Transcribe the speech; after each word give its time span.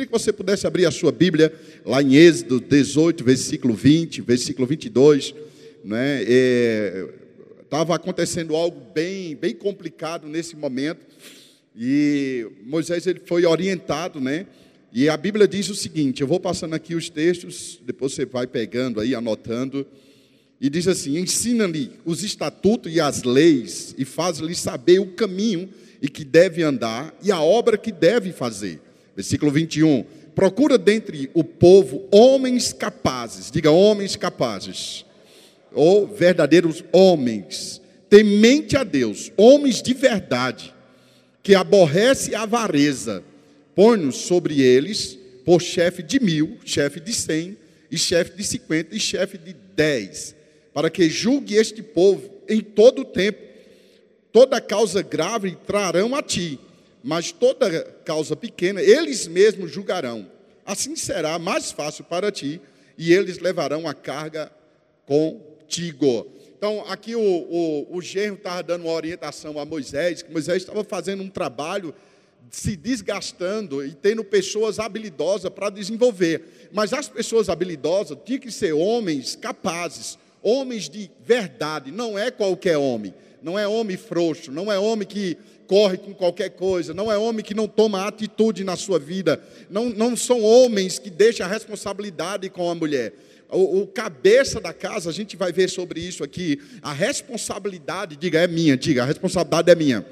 queria 0.00 0.06
que 0.06 0.12
você 0.12 0.32
pudesse 0.32 0.66
abrir 0.66 0.86
a 0.86 0.90
sua 0.90 1.12
Bíblia 1.12 1.52
lá 1.84 2.02
em 2.02 2.14
Êxodo 2.14 2.58
18, 2.58 3.22
versículo 3.22 3.74
20, 3.74 4.22
versículo 4.22 4.66
22. 4.66 5.34
Né? 5.84 6.22
Estava 7.62 7.94
acontecendo 7.94 8.56
algo 8.56 8.80
bem, 8.94 9.36
bem 9.36 9.54
complicado 9.54 10.26
nesse 10.26 10.56
momento 10.56 11.00
e 11.76 12.46
Moisés 12.64 13.06
ele 13.06 13.20
foi 13.26 13.44
orientado, 13.44 14.20
né? 14.20 14.46
E 14.92 15.08
a 15.08 15.16
Bíblia 15.16 15.46
diz 15.46 15.68
o 15.68 15.74
seguinte: 15.74 16.22
eu 16.22 16.26
vou 16.26 16.40
passando 16.40 16.74
aqui 16.74 16.94
os 16.94 17.10
textos, 17.10 17.78
depois 17.84 18.12
você 18.14 18.24
vai 18.24 18.46
pegando 18.46 19.00
aí, 19.00 19.14
anotando. 19.14 19.86
E 20.60 20.70
diz 20.70 20.88
assim: 20.88 21.18
ensina-lhe 21.18 21.92
os 22.04 22.24
estatutos 22.24 22.92
e 22.92 23.00
as 23.00 23.22
leis, 23.22 23.94
e 23.98 24.04
faz-lhe 24.04 24.54
saber 24.54 24.98
o 24.98 25.12
caminho 25.12 25.68
e 26.00 26.08
que 26.08 26.24
deve 26.24 26.62
andar, 26.62 27.14
e 27.22 27.30
a 27.30 27.40
obra 27.40 27.76
que 27.76 27.92
deve 27.92 28.32
fazer. 28.32 28.80
Versículo 29.14 29.50
21. 29.50 30.04
Procura 30.34 30.78
dentre 30.78 31.30
o 31.34 31.42
povo 31.44 32.08
homens 32.10 32.72
capazes, 32.72 33.50
diga 33.50 33.70
homens 33.70 34.16
capazes, 34.16 35.04
ou 35.72 36.06
verdadeiros 36.06 36.84
homens, 36.92 37.80
temente 38.08 38.76
a 38.76 38.84
Deus, 38.84 39.32
homens 39.36 39.82
de 39.82 39.92
verdade, 39.92 40.72
que 41.42 41.54
aborrece 41.54 42.34
a 42.34 42.42
avareza. 42.42 43.22
Põe-nos 43.74 44.16
sobre 44.16 44.60
eles 44.60 45.18
por 45.44 45.60
chefe 45.60 46.02
de 46.02 46.20
mil, 46.20 46.58
chefe 46.64 47.00
de 47.00 47.12
cem, 47.12 47.56
e 47.90 47.98
chefe 47.98 48.36
de 48.36 48.44
cinquenta, 48.44 48.94
e 48.94 49.00
chefe 49.00 49.36
de 49.36 49.54
dez, 49.74 50.34
para 50.72 50.88
que 50.88 51.08
julgue 51.08 51.56
este 51.56 51.82
povo 51.82 52.30
em 52.48 52.60
todo 52.60 53.02
o 53.02 53.04
tempo. 53.04 53.40
Toda 54.32 54.60
causa 54.60 55.02
grave 55.02 55.56
trarão 55.66 56.14
a 56.14 56.22
ti, 56.22 56.58
mas 57.02 57.32
toda 57.32 57.82
causa 58.04 58.36
pequena 58.36 58.80
eles 58.80 59.26
mesmos 59.26 59.70
julgarão. 59.70 60.30
Assim 60.64 60.94
será 60.94 61.38
mais 61.38 61.70
fácil 61.70 62.04
para 62.04 62.30
ti, 62.30 62.60
e 62.96 63.12
eles 63.12 63.38
levarão 63.38 63.88
a 63.88 63.94
carga 63.94 64.52
contigo. 65.06 66.30
Então, 66.56 66.84
aqui 66.86 67.16
o, 67.16 67.20
o, 67.20 67.96
o 67.96 68.02
genro 68.02 68.34
estava 68.34 68.62
dando 68.62 68.82
uma 68.84 68.92
orientação 68.92 69.58
a 69.58 69.64
Moisés, 69.64 70.20
que 70.20 70.30
Moisés 70.30 70.58
estava 70.62 70.84
fazendo 70.84 71.22
um 71.22 71.30
trabalho 71.30 71.94
se 72.50 72.76
desgastando 72.76 73.84
e 73.84 73.94
tendo 73.94 74.24
pessoas 74.24 74.78
habilidosas 74.78 75.50
para 75.50 75.70
desenvolver. 75.70 76.68
Mas 76.72 76.92
as 76.92 77.08
pessoas 77.08 77.48
habilidosas 77.48 78.18
tinham 78.24 78.40
que 78.40 78.50
ser 78.50 78.72
homens 78.72 79.36
capazes, 79.36 80.18
homens 80.42 80.88
de 80.88 81.10
verdade, 81.24 81.90
não 81.90 82.18
é 82.18 82.30
qualquer 82.30 82.76
homem. 82.76 83.14
Não 83.42 83.58
é 83.58 83.66
homem 83.66 83.96
frouxo, 83.96 84.52
não 84.52 84.70
é 84.70 84.78
homem 84.78 85.08
que 85.08 85.38
corre 85.70 85.98
com 85.98 86.12
qualquer 86.12 86.48
coisa, 86.50 86.92
não 86.92 87.12
é 87.12 87.16
homem 87.16 87.44
que 87.44 87.54
não 87.54 87.68
toma 87.68 88.04
atitude 88.04 88.64
na 88.64 88.74
sua 88.74 88.98
vida, 88.98 89.40
não, 89.70 89.88
não 89.88 90.16
são 90.16 90.42
homens 90.42 90.98
que 90.98 91.08
deixam 91.08 91.46
a 91.46 91.48
responsabilidade 91.48 92.50
com 92.50 92.68
a 92.68 92.74
mulher. 92.74 93.12
O, 93.48 93.82
o, 93.82 93.86
cabeça 93.86 94.60
da 94.60 94.72
casa, 94.72 95.08
a 95.08 95.12
gente 95.12 95.36
vai 95.36 95.52
ver 95.52 95.70
sobre 95.70 96.00
isso 96.00 96.24
aqui. 96.24 96.60
A 96.82 96.92
responsabilidade, 96.92 98.16
diga, 98.16 98.40
é 98.40 98.48
minha, 98.48 98.76
diga, 98.76 99.04
a 99.04 99.06
responsabilidade 99.06 99.70
é 99.70 99.74
minha 99.76 100.04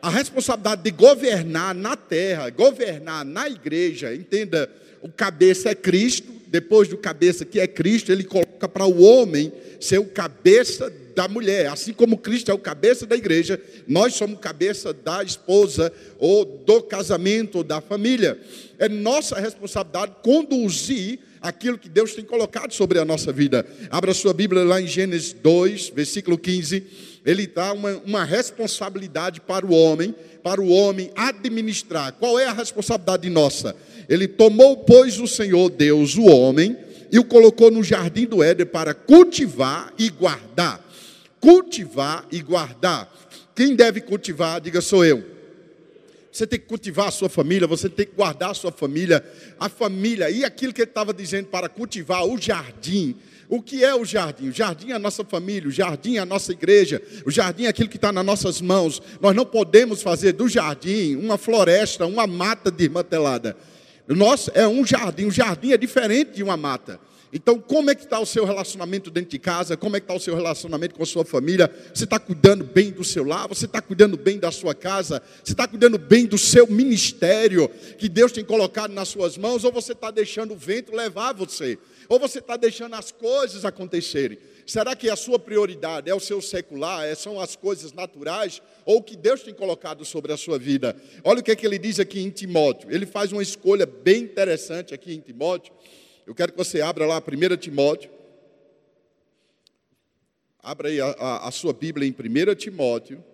a 0.00 0.08
responsabilidade 0.08 0.82
de 0.82 0.90
governar 0.90 1.74
na 1.74 1.96
terra, 1.96 2.48
governar 2.48 3.24
na 3.24 3.48
igreja, 3.48 4.14
entenda, 4.14 4.70
o 5.02 5.08
cabeça 5.08 5.70
é 5.70 5.74
Cristo, 5.74 6.32
depois 6.46 6.86
do 6.86 6.96
cabeça 6.96 7.44
que 7.44 7.58
é 7.58 7.66
Cristo, 7.66 8.12
ele 8.12 8.22
coloca 8.22 8.68
para 8.68 8.86
o 8.86 9.02
homem 9.02 9.52
ser 9.80 9.98
o 9.98 10.04
cabeça 10.04 10.92
da 11.16 11.26
mulher, 11.26 11.68
assim 11.68 11.94
como 11.94 12.18
Cristo 12.18 12.50
é 12.50 12.54
o 12.54 12.58
cabeça 12.58 13.06
da 13.06 13.16
igreja, 13.16 13.58
nós 13.88 14.14
somos 14.14 14.38
cabeça 14.38 14.92
da 14.92 15.24
esposa 15.24 15.90
ou 16.18 16.44
do 16.44 16.82
casamento 16.82 17.58
ou 17.58 17.64
da 17.64 17.80
família. 17.80 18.38
É 18.78 18.86
nossa 18.88 19.40
responsabilidade 19.40 20.12
conduzir 20.22 21.18
aquilo 21.40 21.78
que 21.78 21.88
Deus 21.88 22.14
tem 22.14 22.24
colocado 22.24 22.72
sobre 22.72 22.98
a 22.98 23.04
nossa 23.04 23.32
vida. 23.32 23.66
Abra 23.90 24.12
sua 24.12 24.34
Bíblia 24.34 24.62
lá 24.62 24.78
em 24.78 24.86
Gênesis 24.86 25.32
2, 25.32 25.88
versículo 25.88 26.36
15 26.36 27.16
ele 27.26 27.44
dá 27.44 27.72
uma, 27.72 28.00
uma 28.06 28.24
responsabilidade 28.24 29.40
para 29.40 29.66
o 29.66 29.72
homem, 29.72 30.14
para 30.44 30.60
o 30.60 30.68
homem 30.68 31.10
administrar. 31.16 32.12
Qual 32.12 32.38
é 32.38 32.46
a 32.46 32.52
responsabilidade 32.52 33.28
nossa? 33.28 33.74
Ele 34.08 34.28
tomou, 34.28 34.76
pois, 34.76 35.18
o 35.18 35.26
Senhor 35.26 35.68
Deus, 35.70 36.14
o 36.14 36.26
homem, 36.26 36.76
e 37.10 37.18
o 37.18 37.24
colocou 37.24 37.68
no 37.68 37.82
jardim 37.82 38.26
do 38.26 38.44
Éden 38.44 38.66
para 38.66 38.94
cultivar 38.94 39.92
e 39.98 40.08
guardar. 40.08 40.85
Cultivar 41.46 42.26
e 42.32 42.42
guardar. 42.42 43.08
Quem 43.54 43.76
deve 43.76 44.00
cultivar, 44.00 44.60
diga 44.60 44.80
sou 44.80 45.04
eu. 45.04 45.22
Você 46.32 46.44
tem 46.44 46.58
que 46.58 46.66
cultivar 46.66 47.06
a 47.06 47.10
sua 47.12 47.28
família, 47.28 47.68
você 47.68 47.88
tem 47.88 48.04
que 48.04 48.16
guardar 48.16 48.50
a 48.50 48.54
sua 48.54 48.72
família, 48.72 49.24
a 49.56 49.68
família, 49.68 50.28
e 50.28 50.44
aquilo 50.44 50.72
que 50.72 50.82
ele 50.82 50.90
estava 50.90 51.14
dizendo 51.14 51.46
para 51.46 51.68
cultivar 51.68 52.26
o 52.26 52.36
jardim, 52.36 53.14
o 53.48 53.62
que 53.62 53.84
é 53.84 53.94
o 53.94 54.04
jardim? 54.04 54.48
O 54.48 54.52
jardim 54.52 54.90
é 54.90 54.94
a 54.94 54.98
nossa 54.98 55.24
família, 55.24 55.68
o 55.68 55.70
jardim 55.70 56.16
é 56.16 56.18
a 56.18 56.26
nossa 56.26 56.50
igreja, 56.50 57.00
o 57.24 57.30
jardim 57.30 57.66
é 57.66 57.68
aquilo 57.68 57.88
que 57.88 57.96
está 57.96 58.10
nas 58.10 58.26
nossas 58.26 58.60
mãos. 58.60 59.00
Nós 59.20 59.32
não 59.32 59.46
podemos 59.46 60.02
fazer 60.02 60.32
do 60.32 60.48
jardim 60.48 61.14
uma 61.14 61.38
floresta, 61.38 62.06
uma 62.06 62.26
mata 62.26 62.72
desmantelada. 62.72 63.56
Nós 64.08 64.50
é 64.52 64.66
um 64.66 64.84
jardim, 64.84 65.26
o 65.26 65.30
jardim 65.30 65.70
é 65.70 65.76
diferente 65.76 66.32
de 66.32 66.42
uma 66.42 66.56
mata. 66.56 66.98
Então, 67.32 67.58
como 67.58 67.90
é 67.90 67.94
que 67.94 68.04
está 68.04 68.20
o 68.20 68.26
seu 68.26 68.44
relacionamento 68.44 69.10
dentro 69.10 69.30
de 69.30 69.38
casa? 69.38 69.76
Como 69.76 69.96
é 69.96 70.00
que 70.00 70.04
está 70.04 70.14
o 70.14 70.20
seu 70.20 70.34
relacionamento 70.34 70.94
com 70.94 71.02
a 71.02 71.06
sua 71.06 71.24
família? 71.24 71.70
Você 71.92 72.04
está 72.04 72.18
cuidando 72.18 72.64
bem 72.64 72.90
do 72.90 73.02
seu 73.02 73.24
lar? 73.24 73.48
Você 73.48 73.66
está 73.66 73.82
cuidando 73.82 74.16
bem 74.16 74.38
da 74.38 74.52
sua 74.52 74.74
casa? 74.74 75.20
Você 75.42 75.52
está 75.52 75.66
cuidando 75.66 75.98
bem 75.98 76.24
do 76.26 76.38
seu 76.38 76.66
ministério 76.66 77.68
que 77.98 78.08
Deus 78.08 78.32
tem 78.32 78.44
colocado 78.44 78.92
nas 78.92 79.08
suas 79.08 79.36
mãos? 79.36 79.64
Ou 79.64 79.72
você 79.72 79.92
está 79.92 80.10
deixando 80.10 80.54
o 80.54 80.56
vento 80.56 80.94
levar 80.94 81.32
você? 81.34 81.78
Ou 82.08 82.18
você 82.18 82.38
está 82.38 82.56
deixando 82.56 82.94
as 82.94 83.10
coisas 83.10 83.64
acontecerem? 83.64 84.38
Será 84.64 84.96
que 84.96 85.08
a 85.08 85.14
sua 85.16 85.38
prioridade 85.38 86.10
é 86.10 86.14
o 86.14 86.18
seu 86.20 86.42
secular, 86.42 87.04
é, 87.04 87.14
são 87.14 87.40
as 87.40 87.54
coisas 87.54 87.92
naturais, 87.92 88.60
ou 88.84 88.98
o 88.98 89.02
que 89.02 89.16
Deus 89.16 89.42
tem 89.42 89.54
colocado 89.54 90.04
sobre 90.04 90.32
a 90.32 90.36
sua 90.36 90.58
vida? 90.58 90.96
Olha 91.22 91.38
o 91.38 91.42
que, 91.42 91.52
é 91.52 91.56
que 91.56 91.64
ele 91.64 91.78
diz 91.78 92.00
aqui 92.00 92.20
em 92.20 92.30
Timóteo. 92.30 92.90
Ele 92.90 93.06
faz 93.06 93.30
uma 93.30 93.42
escolha 93.42 93.86
bem 93.86 94.22
interessante 94.22 94.92
aqui 94.92 95.14
em 95.14 95.20
Timóteo. 95.20 95.72
Eu 96.26 96.34
quero 96.34 96.52
que 96.52 96.58
você 96.58 96.80
abra 96.80 97.06
lá 97.06 97.18
1 97.18 97.56
Timóteo. 97.56 98.10
Abra 100.62 100.88
aí 100.88 101.00
a, 101.00 101.06
a, 101.06 101.48
a 101.48 101.50
sua 101.50 101.72
Bíblia 101.72 102.06
em 102.06 102.10
1 102.10 102.54
Timóteo. 102.56 103.24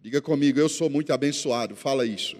Diga 0.00 0.20
comigo, 0.20 0.60
eu 0.60 0.68
sou 0.68 0.90
muito 0.90 1.12
abençoado. 1.12 1.74
Fala 1.74 2.04
isso 2.04 2.36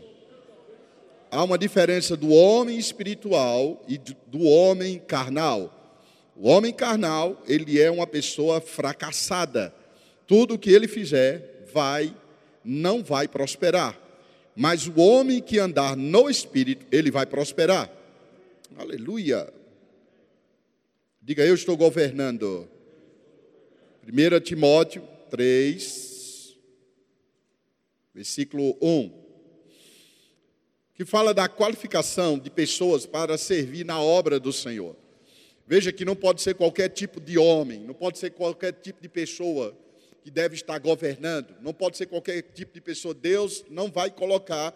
há 1.34 1.42
uma 1.42 1.58
diferença 1.58 2.16
do 2.16 2.30
homem 2.30 2.78
espiritual 2.78 3.82
e 3.88 3.98
do 3.98 4.44
homem 4.44 5.00
carnal. 5.00 6.00
O 6.36 6.48
homem 6.48 6.72
carnal, 6.72 7.42
ele 7.46 7.80
é 7.80 7.90
uma 7.90 8.06
pessoa 8.06 8.60
fracassada. 8.60 9.74
Tudo 10.26 10.58
que 10.58 10.70
ele 10.70 10.86
fizer 10.86 11.66
vai 11.72 12.14
não 12.64 13.02
vai 13.02 13.26
prosperar. 13.26 13.98
Mas 14.54 14.86
o 14.86 15.00
homem 15.00 15.42
que 15.42 15.58
andar 15.58 15.96
no 15.96 16.30
espírito, 16.30 16.86
ele 16.92 17.10
vai 17.10 17.26
prosperar. 17.26 17.90
Aleluia. 18.76 19.52
Diga, 21.22 21.46
eu 21.46 21.54
estou 21.54 21.76
governando. 21.76 22.68
1 24.02 24.40
Timóteo 24.40 25.06
3, 25.30 26.56
versículo 28.12 28.76
1 28.82 29.24
que 30.94 31.04
fala 31.04 31.34
da 31.34 31.48
qualificação 31.48 32.38
de 32.38 32.48
pessoas 32.48 33.04
para 33.04 33.36
servir 33.36 33.84
na 33.84 34.00
obra 34.00 34.38
do 34.38 34.52
Senhor. 34.52 34.96
Veja 35.66 35.92
que 35.92 36.04
não 36.04 36.14
pode 36.14 36.40
ser 36.40 36.54
qualquer 36.54 36.88
tipo 36.88 37.20
de 37.20 37.36
homem, 37.36 37.80
não 37.80 37.94
pode 37.94 38.18
ser 38.18 38.30
qualquer 38.30 38.72
tipo 38.72 39.02
de 39.02 39.08
pessoa 39.08 39.76
que 40.22 40.30
deve 40.30 40.54
estar 40.54 40.78
governando, 40.78 41.56
não 41.60 41.74
pode 41.74 41.96
ser 41.96 42.06
qualquer 42.06 42.42
tipo 42.42 42.72
de 42.72 42.80
pessoa. 42.80 43.12
Deus 43.12 43.64
não 43.68 43.90
vai 43.90 44.10
colocar 44.10 44.72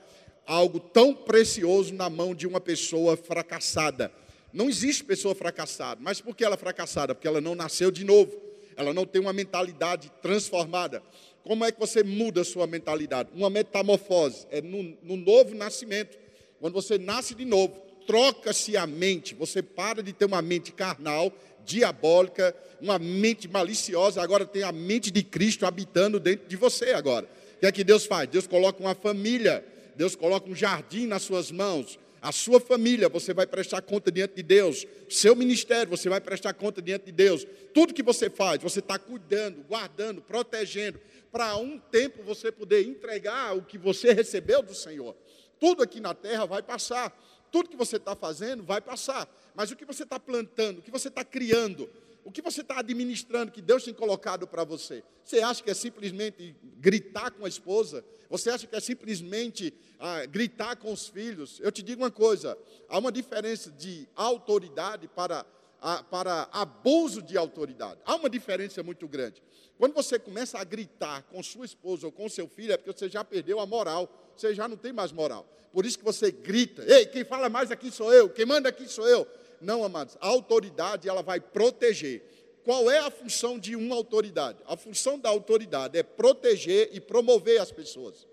algo 0.48 0.80
tão 0.80 1.14
precioso 1.14 1.92
na 1.92 2.08
mão 2.08 2.34
de 2.34 2.46
uma 2.46 2.58
pessoa 2.58 3.18
fracassada. 3.18 4.10
Não 4.50 4.68
existe 4.68 5.04
pessoa 5.04 5.34
fracassada, 5.34 6.00
mas 6.02 6.22
por 6.22 6.34
que 6.34 6.42
ela 6.42 6.54
é 6.54 6.58
fracassada? 6.58 7.14
Porque 7.14 7.28
ela 7.28 7.40
não 7.40 7.54
nasceu 7.54 7.90
de 7.90 8.02
novo, 8.02 8.34
ela 8.74 8.94
não 8.94 9.04
tem 9.04 9.20
uma 9.20 9.32
mentalidade 9.32 10.10
transformada. 10.22 11.02
Como 11.44 11.66
é 11.66 11.70
que 11.70 11.78
você 11.78 12.02
muda 12.02 12.40
a 12.40 12.44
sua 12.44 12.66
mentalidade? 12.66 13.28
Uma 13.34 13.50
metamorfose, 13.50 14.46
é 14.50 14.62
no, 14.62 14.96
no 15.02 15.16
novo 15.16 15.54
nascimento. 15.54 16.18
Quando 16.58 16.72
você 16.72 16.96
nasce 16.96 17.34
de 17.34 17.44
novo, 17.44 17.74
troca-se 18.06 18.74
a 18.74 18.86
mente, 18.86 19.34
você 19.34 19.62
para 19.62 20.02
de 20.02 20.14
ter 20.14 20.24
uma 20.24 20.40
mente 20.40 20.72
carnal, 20.72 21.30
diabólica, 21.62 22.56
uma 22.80 22.98
mente 22.98 23.46
maliciosa, 23.46 24.22
agora 24.22 24.46
tem 24.46 24.62
a 24.62 24.72
mente 24.72 25.10
de 25.10 25.22
Cristo 25.22 25.66
habitando 25.66 26.18
dentro 26.18 26.48
de 26.48 26.56
você 26.56 26.92
agora. 26.92 27.26
O 27.56 27.60
que 27.60 27.66
é 27.66 27.72
que 27.72 27.84
Deus 27.84 28.06
faz? 28.06 28.28
Deus 28.28 28.46
coloca 28.46 28.80
uma 28.80 28.94
família, 28.94 29.62
Deus 29.98 30.14
coloca 30.14 30.48
um 30.48 30.54
jardim 30.54 31.08
nas 31.08 31.22
suas 31.22 31.50
mãos, 31.50 31.98
a 32.22 32.30
sua 32.30 32.60
família, 32.60 33.08
você 33.08 33.34
vai 33.34 33.48
prestar 33.48 33.82
conta 33.82 34.12
diante 34.12 34.36
de 34.36 34.44
Deus. 34.44 34.86
Seu 35.08 35.34
ministério, 35.34 35.90
você 35.90 36.08
vai 36.08 36.20
prestar 36.20 36.54
conta 36.54 36.80
diante 36.80 37.06
de 37.06 37.12
Deus. 37.12 37.44
Tudo 37.74 37.92
que 37.92 38.02
você 38.02 38.30
faz, 38.30 38.62
você 38.62 38.78
está 38.78 38.96
cuidando, 38.96 39.64
guardando, 39.64 40.22
protegendo, 40.22 41.00
para 41.32 41.56
um 41.56 41.80
tempo 41.80 42.22
você 42.22 42.52
poder 42.52 42.86
entregar 42.86 43.56
o 43.56 43.62
que 43.62 43.76
você 43.76 44.12
recebeu 44.12 44.62
do 44.62 44.72
Senhor. 44.72 45.16
Tudo 45.58 45.82
aqui 45.82 45.98
na 45.98 46.14
terra 46.14 46.46
vai 46.46 46.62
passar. 46.62 47.12
Tudo 47.50 47.68
que 47.68 47.76
você 47.76 47.96
está 47.96 48.14
fazendo 48.14 48.62
vai 48.62 48.80
passar. 48.80 49.28
Mas 49.52 49.72
o 49.72 49.76
que 49.76 49.84
você 49.84 50.04
está 50.04 50.20
plantando, 50.20 50.78
o 50.78 50.82
que 50.82 50.92
você 50.92 51.08
está 51.08 51.24
criando, 51.24 51.90
o 52.28 52.30
que 52.30 52.42
você 52.42 52.60
está 52.60 52.80
administrando 52.80 53.50
que 53.50 53.62
Deus 53.62 53.84
tem 53.84 53.94
colocado 53.94 54.46
para 54.46 54.62
você? 54.62 55.02
Você 55.24 55.40
acha 55.40 55.62
que 55.62 55.70
é 55.70 55.74
simplesmente 55.74 56.54
gritar 56.76 57.30
com 57.30 57.46
a 57.46 57.48
esposa? 57.48 58.04
Você 58.28 58.50
acha 58.50 58.66
que 58.66 58.76
é 58.76 58.80
simplesmente 58.80 59.72
ah, 59.98 60.26
gritar 60.26 60.76
com 60.76 60.92
os 60.92 61.08
filhos? 61.08 61.58
Eu 61.60 61.72
te 61.72 61.82
digo 61.82 62.02
uma 62.02 62.10
coisa: 62.10 62.58
há 62.86 62.98
uma 62.98 63.10
diferença 63.10 63.70
de 63.70 64.06
autoridade 64.14 65.08
para, 65.08 65.46
ah, 65.80 66.02
para 66.02 66.50
abuso 66.52 67.22
de 67.22 67.38
autoridade. 67.38 67.98
Há 68.04 68.16
uma 68.16 68.28
diferença 68.28 68.82
muito 68.82 69.08
grande. 69.08 69.42
Quando 69.78 69.94
você 69.94 70.18
começa 70.18 70.58
a 70.58 70.64
gritar 70.64 71.22
com 71.22 71.42
sua 71.42 71.64
esposa 71.64 72.04
ou 72.04 72.12
com 72.12 72.28
seu 72.28 72.46
filho, 72.46 72.74
é 72.74 72.76
porque 72.76 72.92
você 72.92 73.08
já 73.08 73.24
perdeu 73.24 73.58
a 73.58 73.64
moral, 73.64 74.06
você 74.36 74.54
já 74.54 74.68
não 74.68 74.76
tem 74.76 74.92
mais 74.92 75.12
moral. 75.12 75.48
Por 75.72 75.86
isso 75.86 75.98
que 75.98 76.04
você 76.04 76.30
grita: 76.30 76.84
ei, 76.86 77.06
quem 77.06 77.24
fala 77.24 77.48
mais 77.48 77.70
aqui 77.70 77.90
sou 77.90 78.12
eu, 78.12 78.28
quem 78.28 78.44
manda 78.44 78.68
aqui 78.68 78.86
sou 78.86 79.08
eu. 79.08 79.26
Não, 79.60 79.84
amados, 79.84 80.16
a 80.20 80.26
autoridade 80.28 81.08
ela 81.08 81.22
vai 81.22 81.40
proteger. 81.40 82.22
Qual 82.64 82.90
é 82.90 82.98
a 82.98 83.10
função 83.10 83.58
de 83.58 83.74
uma 83.74 83.94
autoridade? 83.94 84.62
A 84.66 84.76
função 84.76 85.18
da 85.18 85.28
autoridade 85.28 85.98
é 85.98 86.02
proteger 86.02 86.90
e 86.92 87.00
promover 87.00 87.60
as 87.60 87.72
pessoas. 87.72 88.26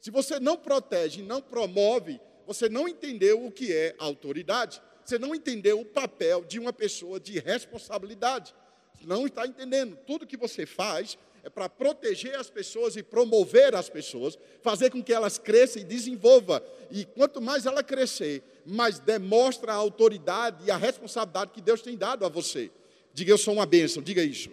Se 0.00 0.10
você 0.10 0.38
não 0.38 0.56
protege, 0.56 1.22
não 1.22 1.42
promove, 1.42 2.20
você 2.46 2.68
não 2.68 2.88
entendeu 2.88 3.44
o 3.44 3.50
que 3.50 3.72
é 3.72 3.94
autoridade. 3.98 4.80
Você 5.04 5.18
não 5.18 5.34
entendeu 5.34 5.80
o 5.80 5.84
papel 5.84 6.44
de 6.44 6.58
uma 6.58 6.72
pessoa 6.72 7.18
de 7.18 7.38
responsabilidade. 7.38 8.54
Não 9.02 9.26
está 9.26 9.46
entendendo. 9.46 9.98
Tudo 10.06 10.26
que 10.26 10.36
você 10.36 10.64
faz 10.64 11.18
é 11.42 11.50
para 11.50 11.68
proteger 11.68 12.36
as 12.36 12.50
pessoas 12.50 12.96
e 12.96 13.02
promover 13.02 13.74
as 13.74 13.88
pessoas, 13.88 14.38
fazer 14.62 14.90
com 14.90 15.02
que 15.02 15.12
elas 15.12 15.38
cresçam 15.38 15.82
e 15.82 15.84
desenvolvam. 15.84 16.60
E 16.90 17.04
quanto 17.04 17.40
mais 17.40 17.66
ela 17.66 17.82
crescer, 17.82 18.42
mais 18.68 18.98
demonstra 18.98 19.72
a 19.72 19.76
autoridade 19.76 20.64
e 20.66 20.70
a 20.70 20.76
responsabilidade 20.76 21.52
que 21.52 21.60
Deus 21.60 21.80
tem 21.80 21.96
dado 21.96 22.24
a 22.24 22.28
você. 22.28 22.70
Diga, 23.12 23.32
eu 23.32 23.38
sou 23.38 23.54
uma 23.54 23.66
bênção, 23.66 24.02
diga 24.02 24.22
isso. 24.22 24.50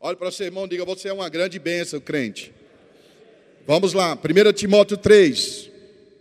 Olhe 0.00 0.16
para 0.16 0.28
o 0.28 0.32
seu 0.32 0.46
irmão, 0.46 0.68
diga, 0.68 0.84
você 0.84 1.08
é 1.08 1.12
uma 1.12 1.28
grande 1.28 1.58
bênção, 1.58 2.00
crente. 2.00 2.52
Vamos 3.66 3.94
lá, 3.94 4.14
1 4.14 4.52
Timóteo 4.52 4.96
3. 4.96 5.70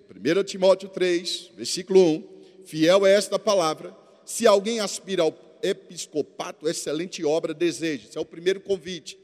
1 0.10 0.44
Timóteo 0.46 0.88
3, 0.88 1.52
versículo 1.58 2.00
1. 2.00 2.34
Fiel 2.66 3.06
é 3.06 3.14
esta 3.14 3.38
palavra. 3.38 3.94
Se 4.26 4.48
alguém 4.48 4.80
aspira 4.80 5.24
ao 5.24 5.38
episcopato, 5.62 6.70
excelente 6.70 7.26
obra 7.26 7.54
deseja. 7.54 8.08
Esse 8.08 8.18
é 8.18 8.22
o 8.22 8.26
primeiro 8.26 8.62
convite. 8.62 9.18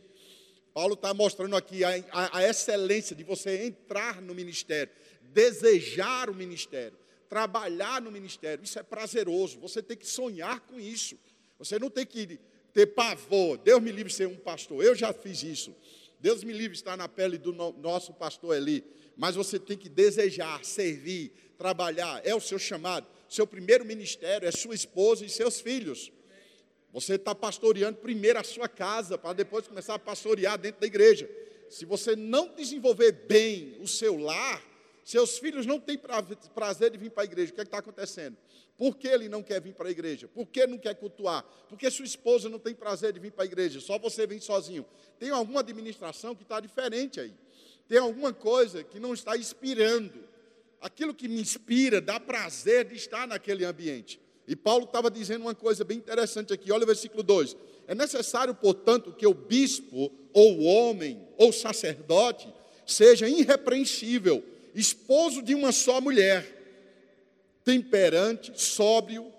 Paulo 0.73 0.93
está 0.93 1.13
mostrando 1.13 1.55
aqui 1.55 1.83
a, 1.83 1.89
a, 2.11 2.39
a, 2.39 2.43
excelência 2.43 3.15
de 3.15 3.23
você 3.23 3.65
entrar 3.65 4.21
no 4.21 4.33
ministério, 4.33 4.91
desejar 5.21 6.29
o 6.29 6.35
ministério, 6.35 6.97
trabalhar 7.29 8.01
no 8.01 8.11
ministério. 8.11 8.63
Isso 8.63 8.79
é 8.79 8.83
prazeroso. 8.83 9.59
Você 9.59 9.81
tem 9.81 9.95
que 9.95 10.07
sonhar 10.07 10.59
com 10.61 10.79
isso. 10.79 11.17
Você 11.59 11.77
não 11.77 11.89
tem 11.89 12.05
que 12.05 12.39
ter 12.73 12.87
pavor. 12.87 13.57
Deus 13.57 13.81
me 13.81 13.91
livre 13.91 14.09
de 14.09 14.15
ser 14.15 14.27
um 14.27 14.35
pastor. 14.35 14.83
Eu 14.83 14.95
já 14.95 15.13
fiz 15.13 15.43
isso. 15.43 15.75
Deus 16.19 16.43
me 16.43 16.51
livre 16.51 16.71
de 16.71 16.79
estar 16.79 16.97
na 16.97 17.07
pele 17.07 17.37
do 17.37 17.53
no, 17.53 17.71
nosso 17.73 18.13
pastor 18.13 18.55
ali. 18.55 18.83
Mas 19.15 19.35
você 19.35 19.59
tem 19.59 19.77
que 19.77 19.87
desejar, 19.87 20.65
servir, 20.65 21.31
trabalhar. 21.57 22.21
É 22.25 22.33
o 22.33 22.41
seu 22.41 22.57
chamado. 22.57 23.05
Seu 23.29 23.45
primeiro 23.45 23.85
ministério 23.85 24.47
é 24.47 24.51
sua 24.51 24.73
esposa 24.73 25.23
e 25.23 25.29
seus 25.29 25.61
filhos. 25.61 26.11
Você 26.91 27.13
está 27.13 27.35
pastoreando 27.35 27.99
primeiro 27.99 28.39
a 28.39 28.43
sua 28.43 28.67
casa, 28.67 29.17
para 29.17 29.33
depois 29.33 29.67
começar 29.67 29.93
a 29.93 29.99
pastorear 29.99 30.57
dentro 30.57 30.81
da 30.81 30.87
igreja. 30.87 31.29
Se 31.69 31.85
você 31.85 32.15
não 32.15 32.55
desenvolver 32.55 33.11
bem 33.11 33.77
o 33.79 33.87
seu 33.87 34.17
lar, 34.17 34.63
seus 35.09 35.39
filhos 35.39 35.65
não 35.65 35.79
têm 35.79 35.97
prazer 35.97 36.91
de 36.91 36.97
vir 36.99 37.09
para 37.09 37.23
a 37.23 37.25
igreja. 37.25 37.51
O 37.51 37.55
que 37.55 37.61
é 37.61 37.63
está 37.63 37.79
acontecendo? 37.79 38.37
Por 38.77 38.95
que 38.95 39.07
ele 39.07 39.27
não 39.27 39.41
quer 39.41 39.59
vir 39.59 39.73
para 39.73 39.87
a 39.87 39.91
igreja? 39.91 40.27
Por 40.27 40.45
que 40.45 40.67
não 40.67 40.77
quer 40.77 40.93
cultuar? 40.93 41.43
Porque 41.67 41.89
sua 41.89 42.05
esposa 42.05 42.47
não 42.47 42.59
tem 42.59 42.75
prazer 42.75 43.11
de 43.11 43.19
vir 43.19 43.31
para 43.31 43.43
a 43.43 43.47
igreja, 43.47 43.79
só 43.79 43.97
você 43.97 44.27
vem 44.27 44.39
sozinho. 44.39 44.85
Tem 45.17 45.31
alguma 45.31 45.61
administração 45.61 46.35
que 46.35 46.43
está 46.43 46.59
diferente 46.59 47.19
aí. 47.19 47.33
Tem 47.87 47.97
alguma 47.97 48.31
coisa 48.31 48.83
que 48.83 48.99
não 48.99 49.11
está 49.15 49.35
inspirando. 49.35 50.13
Aquilo 50.79 51.15
que 51.15 51.27
me 51.27 51.41
inspira 51.41 51.99
dá 51.99 52.19
prazer 52.19 52.85
de 52.85 52.93
estar 52.93 53.27
naquele 53.27 53.65
ambiente. 53.65 54.21
E 54.47 54.55
Paulo 54.55 54.85
estava 54.85 55.09
dizendo 55.09 55.41
uma 55.41 55.55
coisa 55.55 55.83
bem 55.83 55.97
interessante 55.97 56.53
aqui, 56.53 56.71
olha 56.71 56.83
o 56.83 56.87
versículo 56.87 57.23
2. 57.23 57.57
É 57.87 57.95
necessário, 57.95 58.53
portanto, 58.53 59.11
que 59.11 59.25
o 59.25 59.33
bispo, 59.33 60.11
ou 60.31 60.59
o 60.59 60.63
homem, 60.65 61.27
ou 61.35 61.51
sacerdote, 61.51 62.47
seja 62.85 63.27
irrepreensível, 63.27 64.43
esposo 64.73 65.41
de 65.41 65.55
uma 65.55 65.71
só 65.71 65.99
mulher, 65.99 66.59
temperante, 67.63 68.51
sóbrio, 68.55 69.31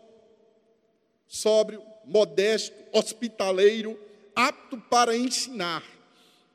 sóbrio, 1.27 1.83
modesto, 2.05 2.77
hospitaleiro, 2.93 3.99
apto 4.35 4.79
para 4.79 5.17
ensinar. 5.17 5.85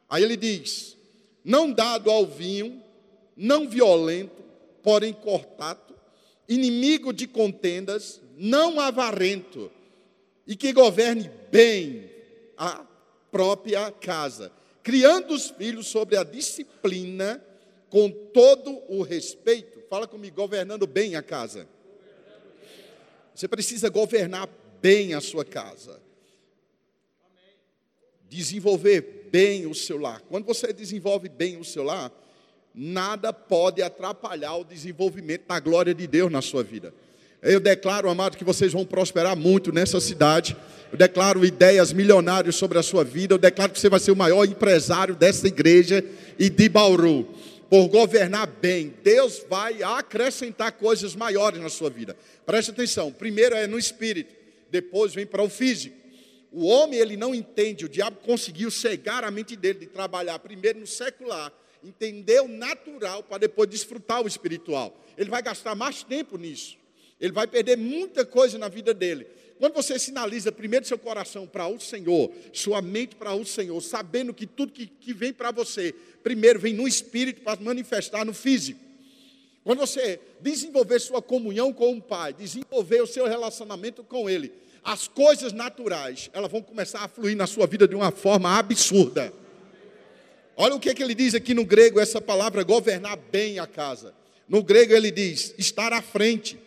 Aí 0.09 0.23
ele 0.23 0.37
diz: 0.37 0.97
não 1.43 1.71
dado 1.71 2.09
ao 2.09 2.25
vinho, 2.25 2.81
não 3.35 3.67
violento, 3.67 4.43
porém 4.83 5.13
cortato, 5.13 5.95
inimigo 6.47 7.11
de 7.11 7.27
contendas, 7.27 8.21
não 8.37 8.79
avarento, 8.79 9.71
e 10.45 10.55
que 10.55 10.73
governe 10.73 11.29
bem 11.51 12.09
a 12.57 12.85
própria 13.31 13.91
casa, 13.91 14.51
criando 14.83 15.33
os 15.33 15.49
filhos 15.49 15.87
sobre 15.87 16.15
a 16.15 16.23
disciplina 16.23 17.43
com 17.89 18.09
todo 18.09 18.81
o 18.87 19.01
respeito. 19.01 19.81
Fala 19.89 20.07
comigo, 20.07 20.35
governando 20.35 20.85
bem 20.87 21.15
a 21.15 21.21
casa. 21.21 21.67
Você 23.33 23.47
precisa 23.47 23.89
governar 23.89 24.49
bem 24.81 25.13
a 25.13 25.21
sua 25.21 25.43
casa. 25.43 26.01
Desenvolver 28.29 29.29
bem 29.31 29.65
o 29.65 29.75
seu 29.75 29.97
lar. 29.97 30.21
Quando 30.21 30.45
você 30.45 30.71
desenvolve 30.71 31.29
bem 31.29 31.57
o 31.57 31.63
seu 31.63 31.83
lar, 31.83 32.11
nada 32.73 33.31
pode 33.31 33.81
atrapalhar 33.81 34.55
o 34.55 34.63
desenvolvimento 34.63 35.47
da 35.47 35.59
glória 35.59 35.93
de 35.93 36.07
Deus 36.07 36.31
na 36.31 36.41
sua 36.41 36.63
vida. 36.63 36.93
Eu 37.41 37.59
declaro, 37.59 38.09
amado, 38.09 38.37
que 38.37 38.43
vocês 38.43 38.73
vão 38.73 38.85
prosperar 38.85 39.35
muito 39.35 39.71
nessa 39.71 39.99
cidade. 39.99 40.57
Eu 40.91 40.97
declaro 40.97 41.45
ideias 41.45 41.93
milionárias 41.93 42.55
sobre 42.55 42.79
a 42.79 42.83
sua 42.83 43.03
vida. 43.03 43.35
Eu 43.35 43.37
declaro 43.37 43.71
que 43.71 43.79
você 43.79 43.89
vai 43.89 43.99
ser 43.99 44.11
o 44.11 44.15
maior 44.15 44.45
empresário 44.45 45.15
dessa 45.15 45.47
igreja 45.47 46.03
e 46.39 46.49
de 46.49 46.67
Bauru. 46.67 47.27
Por 47.69 47.87
governar 47.87 48.47
bem, 48.47 48.93
Deus 49.03 49.43
vai 49.49 49.81
acrescentar 49.81 50.73
coisas 50.73 51.15
maiores 51.15 51.59
na 51.59 51.69
sua 51.69 51.89
vida. 51.89 52.15
Preste 52.45 52.71
atenção. 52.71 53.11
Primeiro 53.11 53.55
é 53.55 53.65
no 53.65 53.79
espírito, 53.79 54.35
depois 54.69 55.13
vem 55.13 55.25
para 55.25 55.41
o 55.41 55.49
físico. 55.49 55.95
O 56.51 56.67
homem, 56.67 56.99
ele 56.99 57.17
não 57.17 57.35
entende, 57.35 57.83
o 57.83 57.89
diabo 57.89 58.17
conseguiu 58.21 58.71
cegar 58.71 59.23
a 59.23 59.31
mente 59.31 59.55
dele 59.55 59.79
de 59.79 59.87
trabalhar 59.87 60.39
primeiro 60.39 60.79
no 60.79 60.87
secular, 60.87 61.51
entender 61.83 62.41
o 62.41 62.47
natural 62.47 63.23
para 63.23 63.39
depois 63.39 63.69
desfrutar 63.69 64.21
o 64.23 64.27
espiritual. 64.27 64.97
Ele 65.17 65.29
vai 65.29 65.41
gastar 65.41 65.75
mais 65.75 66.03
tempo 66.03 66.37
nisso. 66.37 66.77
Ele 67.19 67.33
vai 67.33 67.47
perder 67.47 67.77
muita 67.77 68.25
coisa 68.25 68.57
na 68.57 68.67
vida 68.67 68.93
dele. 68.93 69.27
Quando 69.57 69.73
você 69.73 69.97
sinaliza 69.97 70.51
primeiro 70.51 70.85
seu 70.85 70.97
coração 70.97 71.47
para 71.47 71.67
o 71.67 71.79
Senhor, 71.79 72.31
sua 72.51 72.81
mente 72.81 73.15
para 73.15 73.33
o 73.33 73.45
Senhor, 73.45 73.79
sabendo 73.81 74.33
que 74.33 74.45
tudo 74.45 74.73
que, 74.73 74.85
que 74.85 75.13
vem 75.13 75.31
para 75.31 75.51
você, 75.51 75.93
primeiro 76.21 76.59
vem 76.59 76.73
no 76.73 76.87
espírito 76.87 77.41
para 77.41 77.59
manifestar 77.61 78.25
no 78.25 78.33
físico. 78.33 78.79
Quando 79.63 79.79
você 79.79 80.19
desenvolver 80.41 80.99
sua 80.99 81.21
comunhão 81.21 81.73
com 81.73 81.97
o 81.97 82.01
Pai, 82.01 82.33
desenvolver 82.33 83.01
o 83.01 83.07
seu 83.07 83.25
relacionamento 83.27 84.03
com 84.03 84.29
Ele, 84.29 84.51
as 84.83 85.07
coisas 85.07 85.51
naturais, 85.51 86.29
elas 86.31 86.51
vão 86.51 86.61
começar 86.61 86.99
a 86.99 87.07
fluir 87.07 87.35
na 87.35 87.47
sua 87.47 87.65
vida 87.65 87.87
de 87.87 87.95
uma 87.95 88.11
forma 88.11 88.55
absurda. 88.55 89.33
Olha 90.55 90.75
o 90.75 90.79
que, 90.79 90.89
é 90.89 90.93
que 90.93 91.01
ele 91.01 91.15
diz 91.15 91.33
aqui 91.33 91.55
no 91.55 91.65
grego, 91.65 91.99
essa 91.99 92.21
palavra 92.21 92.63
governar 92.63 93.17
bem 93.17 93.57
a 93.57 93.65
casa. 93.65 94.13
No 94.47 94.61
grego 94.61 94.93
ele 94.93 95.09
diz 95.09 95.55
estar 95.57 95.91
à 95.91 96.01
frente 96.01 96.57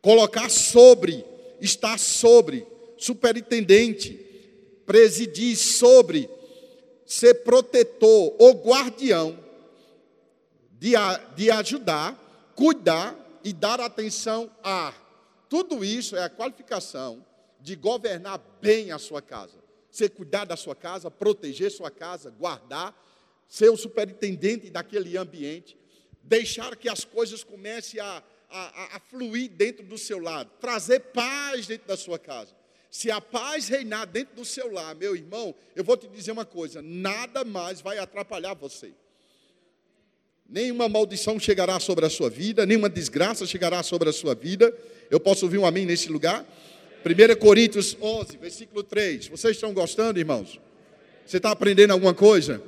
colocar 0.00 0.48
sobre, 0.48 1.24
estar 1.62 1.98
sobre, 1.98 2.66
superintendente, 2.98 4.14
presidir 4.84 5.56
sobre, 5.56 6.28
ser 7.06 7.34
protetor 7.44 8.34
ou 8.38 8.52
guardião, 8.54 9.38
de, 10.72 10.92
de 11.36 11.50
ajudar, 11.50 12.52
cuidar 12.56 13.16
e 13.44 13.52
dar 13.52 13.80
atenção 13.80 14.50
a. 14.62 14.92
Tudo 15.48 15.84
isso 15.84 16.16
é 16.16 16.24
a 16.24 16.30
qualificação 16.30 17.24
de 17.60 17.76
governar 17.76 18.40
bem 18.60 18.90
a 18.90 18.98
sua 18.98 19.22
casa. 19.22 19.62
Ser 19.90 20.10
cuidar 20.10 20.44
da 20.44 20.56
sua 20.56 20.74
casa, 20.74 21.10
proteger 21.10 21.70
sua 21.70 21.90
casa, 21.90 22.30
guardar, 22.30 22.98
ser 23.46 23.68
o 23.68 23.76
superintendente 23.76 24.70
daquele 24.70 25.16
ambiente, 25.16 25.76
deixar 26.22 26.74
que 26.76 26.88
as 26.88 27.04
coisas 27.04 27.44
comecem 27.44 28.00
a 28.00 28.22
a, 28.58 28.96
a, 28.96 29.00
fluir 29.00 29.50
dentro 29.50 29.84
do 29.84 29.96
seu 29.96 30.18
lado, 30.18 30.50
trazer 30.60 31.00
paz 31.00 31.66
dentro 31.66 31.88
da 31.88 31.96
sua 31.96 32.18
casa. 32.18 32.54
Se 32.90 33.10
a 33.10 33.20
paz 33.20 33.68
reinar 33.68 34.06
dentro 34.06 34.36
do 34.36 34.44
seu 34.44 34.70
lar, 34.70 34.94
meu 34.94 35.16
irmão, 35.16 35.54
eu 35.74 35.82
vou 35.82 35.96
te 35.96 36.06
dizer 36.08 36.32
uma 36.32 36.44
coisa: 36.44 36.82
nada 36.82 37.44
mais 37.44 37.80
vai 37.80 37.98
atrapalhar 37.98 38.54
você. 38.54 38.92
Nenhuma 40.48 40.88
maldição 40.88 41.40
chegará 41.40 41.80
sobre 41.80 42.04
a 42.04 42.10
sua 42.10 42.28
vida, 42.28 42.66
nenhuma 42.66 42.90
desgraça 42.90 43.46
chegará 43.46 43.82
sobre 43.82 44.10
a 44.10 44.12
sua 44.12 44.34
vida. 44.34 44.76
Eu 45.10 45.18
posso 45.18 45.46
ouvir 45.46 45.56
um 45.56 45.64
amém 45.64 45.86
nesse 45.86 46.10
lugar? 46.10 46.46
1 47.04 47.40
Coríntios 47.40 47.96
11, 48.00 48.36
versículo 48.36 48.82
3. 48.82 49.28
Vocês 49.28 49.56
estão 49.56 49.72
gostando, 49.72 50.18
irmãos? 50.18 50.60
Você 51.26 51.38
está 51.38 51.50
aprendendo 51.50 51.92
alguma 51.92 52.12
coisa? 52.12 52.62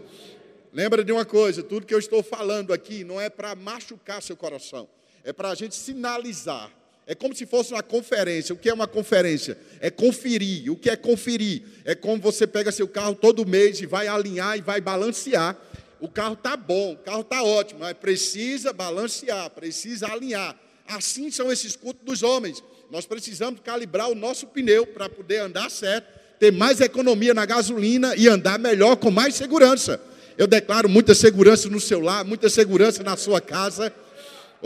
Lembra 0.73 1.05
de 1.05 1.13
uma 1.13 1.25
coisa: 1.25 1.63
tudo 1.63 1.87
que 1.87 1.95
eu 1.95 1.99
estou 1.99 2.23
falando 2.23 2.73
aqui 2.73 3.05
não 3.05 3.21
é 3.21 3.31
para 3.31 3.55
machucar 3.55 4.23
seu 4.23 4.37
coração, 4.37 4.89
é 5.25 5.33
para 5.33 5.51
a 5.51 5.55
gente 5.55 5.75
sinalizar. 5.75 6.71
É 7.07 7.15
como 7.15 7.35
se 7.35 7.45
fosse 7.45 7.73
uma 7.73 7.83
conferência. 7.83 8.55
O 8.55 8.59
que 8.59 8.69
é 8.69 8.75
uma 8.75 8.87
conferência? 8.87 9.59
É 9.81 9.91
conferir. 9.91 10.71
O 10.71 10.77
que 10.77 10.89
é 10.89 10.97
conferir? 10.97 11.63
É 11.85 11.95
como 11.95 12.21
você 12.21 12.47
pega 12.47 12.71
seu 12.71 12.89
carro 12.89 13.15
todo 13.15 13.45
mês 13.45 13.81
e 13.81 13.87
vai 13.87 14.07
alinhar 14.07 14.57
e 14.57 14.63
vai 14.63 14.81
balancear 14.81 15.59
o 16.05 16.09
carro 16.09 16.35
está 16.35 16.55
bom, 16.55 16.93
o 16.93 16.97
carro 16.99 17.23
está 17.23 17.43
ótimo, 17.43 17.81
mas 17.81 17.95
precisa 17.95 18.75
balancear, 18.75 19.49
precisa 19.49 20.07
alinhar. 20.07 20.55
Assim 20.87 21.31
são 21.31 21.51
esses 21.51 21.77
cultos 21.77 22.05
dos 22.05 22.23
homens. 22.23 22.63
Nós 22.91 23.07
precisamos 23.07 23.61
calibrar 23.65 24.11
o 24.11 24.15
nosso 24.15 24.47
pneu 24.49 24.87
para 24.87 25.09
poder 25.09 25.39
andar 25.39 25.71
certo, 25.71 26.07
ter 26.39 26.53
mais 26.53 26.83
economia 26.83 27.33
na 27.33 27.47
gasolina 27.47 28.15
e 28.17 28.29
andar 28.29 28.59
melhor 28.59 28.97
com 28.97 29.11
mais 29.11 29.35
segurança. 29.35 29.99
Eu 30.37 30.47
declaro 30.47 30.91
muita 30.91 31.15
segurança 31.15 31.71
no 31.71 31.81
seu 31.81 32.01
lar, 32.01 32.23
muita 32.23 32.51
segurança 32.51 33.03
na 33.03 33.17
sua 33.17 33.41
casa 33.41 33.91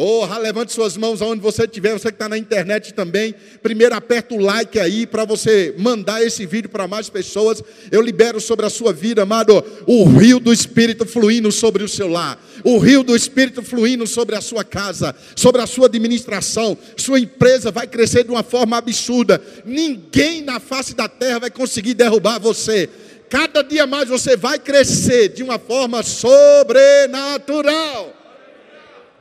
Oh, 0.01 0.25
levante 0.39 0.73
suas 0.73 0.97
mãos 0.97 1.21
aonde 1.21 1.43
você 1.43 1.65
estiver, 1.65 1.93
você 1.93 2.07
que 2.07 2.15
está 2.15 2.29
na 2.29 2.39
internet 2.39 2.95
também. 2.95 3.35
Primeiro 3.61 3.97
aperta 3.97 4.33
o 4.33 4.39
like 4.39 4.79
aí 4.79 5.09
para 5.09 5.25
você 5.25 5.75
mandar 5.77 6.25
esse 6.25 6.47
vídeo 6.47 6.71
para 6.71 6.87
mais 6.87 7.11
pessoas. 7.11 7.61
Eu 7.91 8.01
libero 8.01 8.41
sobre 8.41 8.65
a 8.65 8.71
sua 8.71 8.93
vida, 8.93 9.23
amado, 9.23 9.61
o 9.89 10.05
rio 10.05 10.39
do 10.39 10.53
Espírito 10.53 11.05
fluindo 11.05 11.51
sobre 11.51 11.83
o 11.83 11.89
seu 11.89 12.07
lar, 12.07 12.41
o 12.63 12.79
rio 12.79 13.03
do 13.03 13.17
Espírito 13.17 13.61
fluindo 13.61 14.07
sobre 14.07 14.37
a 14.37 14.41
sua 14.41 14.63
casa, 14.63 15.13
sobre 15.35 15.61
a 15.61 15.67
sua 15.67 15.87
administração. 15.87 16.79
Sua 16.97 17.19
empresa 17.19 17.73
vai 17.73 17.89
crescer 17.89 18.23
de 18.23 18.31
uma 18.31 18.45
forma 18.45 18.77
absurda. 18.77 19.43
Ninguém 19.65 20.43
na 20.43 20.61
face 20.61 20.95
da 20.95 21.09
terra 21.09 21.41
vai 21.41 21.51
conseguir 21.51 21.95
derrubar 21.95 22.39
você. 22.39 22.89
Cada 23.29 23.63
dia 23.63 23.85
mais 23.85 24.09
você 24.09 24.37
vai 24.37 24.61
crescer 24.61 25.31
de 25.31 25.43
uma 25.43 25.59
forma 25.59 26.05
sobrenatural. 26.05 28.18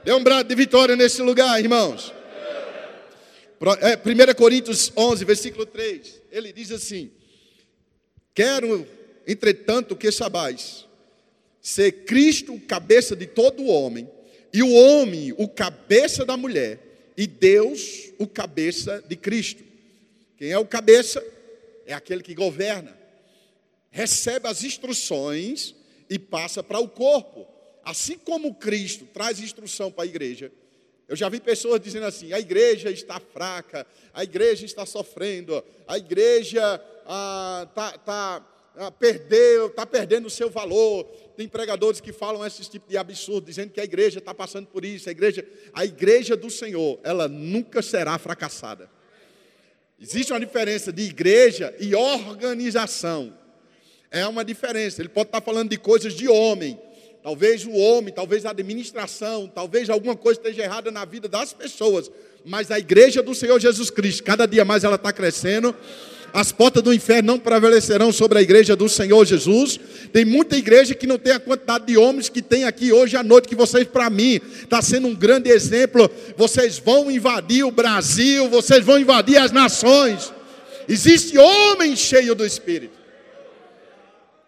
Dê 0.07 0.13
um 0.13 0.23
brado 0.23 0.47
de 0.47 0.55
vitória 0.55 0.95
nesse 0.95 1.21
lugar, 1.21 1.59
irmãos. 1.59 2.13
1 3.59 4.21
é, 4.21 4.33
Coríntios 4.33 4.89
11, 4.95 5.25
versículo 5.25 5.65
3. 5.65 6.21
Ele 6.31 6.53
diz 6.53 6.71
assim: 6.71 7.11
Quero, 8.33 8.87
entretanto, 9.27 9.97
que 9.97 10.09
sabais, 10.09 10.85
ser 11.61 12.05
Cristo 12.05 12.53
o 12.53 12.61
cabeça 12.61 13.17
de 13.17 13.27
todo 13.27 13.65
homem, 13.65 14.09
e 14.53 14.63
o 14.63 14.71
homem 14.71 15.33
o 15.37 15.45
cabeça 15.45 16.23
da 16.23 16.37
mulher, 16.37 16.79
e 17.17 17.27
Deus 17.27 18.09
o 18.17 18.25
cabeça 18.25 19.03
de 19.09 19.17
Cristo. 19.17 19.61
Quem 20.37 20.51
é 20.51 20.57
o 20.57 20.65
cabeça? 20.65 21.21
É 21.85 21.93
aquele 21.93 22.23
que 22.23 22.33
governa, 22.33 22.97
recebe 23.91 24.47
as 24.47 24.63
instruções 24.63 25.75
e 26.09 26.17
passa 26.17 26.63
para 26.63 26.79
o 26.79 26.87
corpo. 26.87 27.56
Assim 27.87 28.17
como 28.17 28.53
Cristo 28.53 29.05
traz 29.05 29.39
instrução 29.39 29.89
para 29.89 30.03
a 30.03 30.07
igreja, 30.07 30.51
eu 31.07 31.15
já 31.15 31.29
vi 31.29 31.39
pessoas 31.39 31.79
dizendo 31.79 32.05
assim: 32.05 32.33
a 32.33 32.39
igreja 32.39 32.91
está 32.91 33.17
fraca, 33.17 33.87
a 34.13 34.25
igreja 34.25 34.65
está 34.65 34.85
sofrendo, 34.85 35.63
a 35.87 35.97
igreja 35.97 36.83
ah, 37.05 37.65
tá, 37.73 37.97
tá, 37.97 38.45
ah, 38.75 38.91
perdeu, 38.91 39.67
está 39.67 39.85
perdendo 39.85 40.25
o 40.25 40.29
seu 40.29 40.49
valor. 40.49 41.05
Tem 41.37 41.47
pregadores 41.47 42.01
que 42.01 42.11
falam 42.11 42.45
esse 42.45 42.69
tipo 42.69 42.89
de 42.89 42.97
absurdo, 42.97 43.45
dizendo 43.45 43.71
que 43.71 43.79
a 43.79 43.85
igreja 43.85 44.19
está 44.19 44.33
passando 44.33 44.67
por 44.67 44.83
isso. 44.83 45.07
A 45.07 45.13
igreja, 45.13 45.47
a 45.71 45.85
igreja 45.85 46.35
do 46.35 46.49
Senhor, 46.49 46.99
ela 47.05 47.29
nunca 47.29 47.81
será 47.81 48.17
fracassada. 48.17 48.89
Existe 49.97 50.33
uma 50.33 50.41
diferença 50.41 50.91
de 50.91 51.03
igreja 51.03 51.73
e 51.79 51.95
organização. 51.95 53.33
É 54.11 54.27
uma 54.27 54.43
diferença. 54.43 55.01
Ele 55.01 55.07
pode 55.07 55.29
estar 55.29 55.39
falando 55.39 55.69
de 55.69 55.77
coisas 55.77 56.13
de 56.13 56.27
homem, 56.27 56.77
Talvez 57.27 57.65
o 57.65 57.71
homem, 57.73 58.13
talvez 58.13 58.45
a 58.45 58.51
administração, 58.51 59.51
talvez 59.53 59.89
alguma 59.89 60.15
coisa 60.15 60.39
esteja 60.39 60.63
errada 60.63 60.89
na 60.89 61.03
vida 61.03 61.27
das 61.27 61.51
pessoas, 61.51 62.09
mas 62.45 62.71
a 62.71 62.79
igreja 62.79 63.21
do 63.21 63.35
Senhor 63.35 63.59
Jesus 63.59 63.89
Cristo, 63.89 64.23
cada 64.23 64.45
dia 64.45 64.63
mais 64.63 64.85
ela 64.85 64.95
está 64.95 65.11
crescendo. 65.11 65.75
As 66.33 66.53
portas 66.53 66.81
do 66.81 66.93
inferno 66.93 67.33
não 67.33 67.37
prevalecerão 67.37 68.13
sobre 68.13 68.39
a 68.39 68.41
igreja 68.41 68.77
do 68.77 68.87
Senhor 68.87 69.25
Jesus. 69.25 69.77
Tem 70.13 70.23
muita 70.23 70.55
igreja 70.55 70.95
que 70.95 71.05
não 71.05 71.17
tem 71.17 71.33
a 71.33 71.39
quantidade 71.41 71.87
de 71.87 71.97
homens 71.97 72.29
que 72.29 72.41
tem 72.41 72.63
aqui 72.63 72.93
hoje 72.93 73.17
à 73.17 73.23
noite, 73.23 73.49
que 73.49 73.55
vocês, 73.55 73.85
para 73.85 74.09
mim, 74.09 74.39
está 74.63 74.81
sendo 74.81 75.09
um 75.09 75.13
grande 75.13 75.49
exemplo. 75.49 76.09
Vocês 76.37 76.79
vão 76.79 77.11
invadir 77.11 77.65
o 77.65 77.71
Brasil, 77.71 78.47
vocês 78.47 78.85
vão 78.85 78.97
invadir 78.97 79.35
as 79.35 79.51
nações. 79.51 80.31
Existe 80.87 81.37
homem 81.37 81.93
cheio 81.93 82.33
do 82.33 82.45
Espírito. 82.45 82.96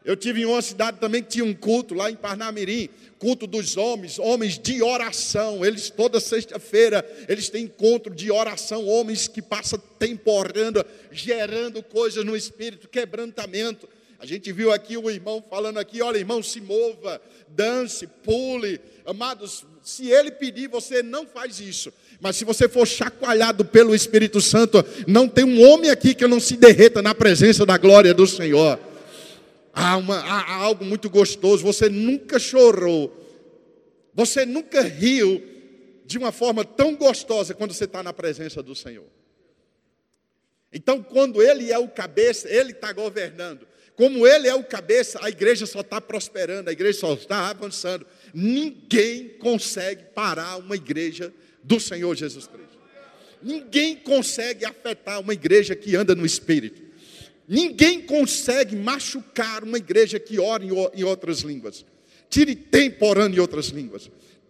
Eu 0.09 0.15
tive 0.15 0.41
em 0.41 0.45
uma 0.45 0.59
cidade 0.59 0.97
também 0.97 1.21
que 1.21 1.29
tinha 1.29 1.45
um 1.45 1.53
culto 1.53 1.93
lá 1.93 2.09
em 2.09 2.15
Parnamirim, 2.15 2.89
culto 3.19 3.45
dos 3.45 3.77
homens, 3.77 4.17
homens 4.17 4.57
de 4.57 4.81
oração. 4.81 5.63
Eles 5.63 5.91
toda 5.91 6.19
sexta-feira 6.19 7.07
eles 7.27 7.47
têm 7.47 7.65
encontro 7.65 8.15
de 8.15 8.31
oração, 8.31 8.87
homens 8.87 9.27
que 9.27 9.39
passam 9.39 9.79
tempo 9.99 10.31
orando, 10.31 10.83
gerando 11.11 11.83
coisas 11.83 12.25
no 12.25 12.35
espírito, 12.35 12.87
quebrantamento. 12.87 13.87
A 14.17 14.25
gente 14.25 14.51
viu 14.51 14.73
aqui 14.73 14.97
o 14.97 15.11
irmão 15.11 15.45
falando 15.47 15.77
aqui, 15.77 16.01
olha, 16.01 16.17
irmão, 16.17 16.41
se 16.41 16.59
mova, 16.59 17.21
dance, 17.47 18.07
pule. 18.07 18.81
Amados, 19.05 19.63
se 19.83 20.09
ele 20.09 20.31
pedir, 20.31 20.67
você 20.67 21.03
não 21.03 21.27
faz 21.27 21.59
isso. 21.59 21.93
Mas 22.19 22.35
se 22.35 22.43
você 22.43 22.67
for 22.67 22.87
chacoalhado 22.87 23.63
pelo 23.63 23.93
Espírito 23.93 24.41
Santo, 24.41 24.83
não 25.05 25.27
tem 25.27 25.45
um 25.45 25.61
homem 25.69 25.91
aqui 25.91 26.15
que 26.15 26.25
não 26.25 26.39
se 26.39 26.57
derreta 26.57 26.99
na 26.99 27.13
presença 27.13 27.63
da 27.63 27.77
glória 27.77 28.11
do 28.11 28.25
Senhor. 28.25 28.88
Há, 29.79 29.95
uma, 29.95 30.17
há 30.19 30.55
algo 30.55 30.83
muito 30.83 31.09
gostoso. 31.09 31.63
Você 31.63 31.87
nunca 31.87 32.37
chorou, 32.37 33.15
você 34.13 34.45
nunca 34.45 34.81
riu 34.81 35.41
de 36.05 36.17
uma 36.17 36.33
forma 36.33 36.65
tão 36.65 36.95
gostosa 36.95 37.53
quando 37.53 37.73
você 37.73 37.85
está 37.85 38.03
na 38.03 38.11
presença 38.11 38.61
do 38.61 38.75
Senhor. 38.75 39.05
Então, 40.73 41.01
quando 41.01 41.41
Ele 41.41 41.71
é 41.71 41.79
o 41.79 41.87
cabeça, 41.87 42.49
Ele 42.49 42.71
está 42.71 42.91
governando. 42.91 43.65
Como 43.95 44.27
Ele 44.27 44.49
é 44.49 44.53
o 44.53 44.65
cabeça, 44.65 45.17
a 45.21 45.29
igreja 45.29 45.65
só 45.65 45.79
está 45.79 46.01
prosperando, 46.01 46.69
a 46.69 46.73
igreja 46.73 46.99
só 46.99 47.13
está 47.13 47.49
avançando. 47.49 48.05
Ninguém 48.33 49.29
consegue 49.39 50.03
parar 50.13 50.57
uma 50.57 50.75
igreja 50.75 51.33
do 51.63 51.79
Senhor 51.79 52.13
Jesus 52.15 52.47
Cristo. 52.47 52.77
Ninguém 53.41 53.95
consegue 53.95 54.65
afetar 54.65 55.21
uma 55.21 55.33
igreja 55.33 55.73
que 55.73 55.95
anda 55.95 56.13
no 56.13 56.25
Espírito. 56.25 56.88
Ninguém 57.49 57.99
consegue 57.99 58.75
machucar 58.75 59.63
uma 59.63 59.79
igreja 59.79 60.19
que 60.19 60.39
ora 60.39 60.63
em 60.93 61.03
outras 61.03 61.39
línguas. 61.39 61.83
Tire 62.29 62.53
tempo 62.53 63.03
orando 63.07 63.35
em 63.35 63.39
outras 63.39 63.69
línguas. 63.69 64.07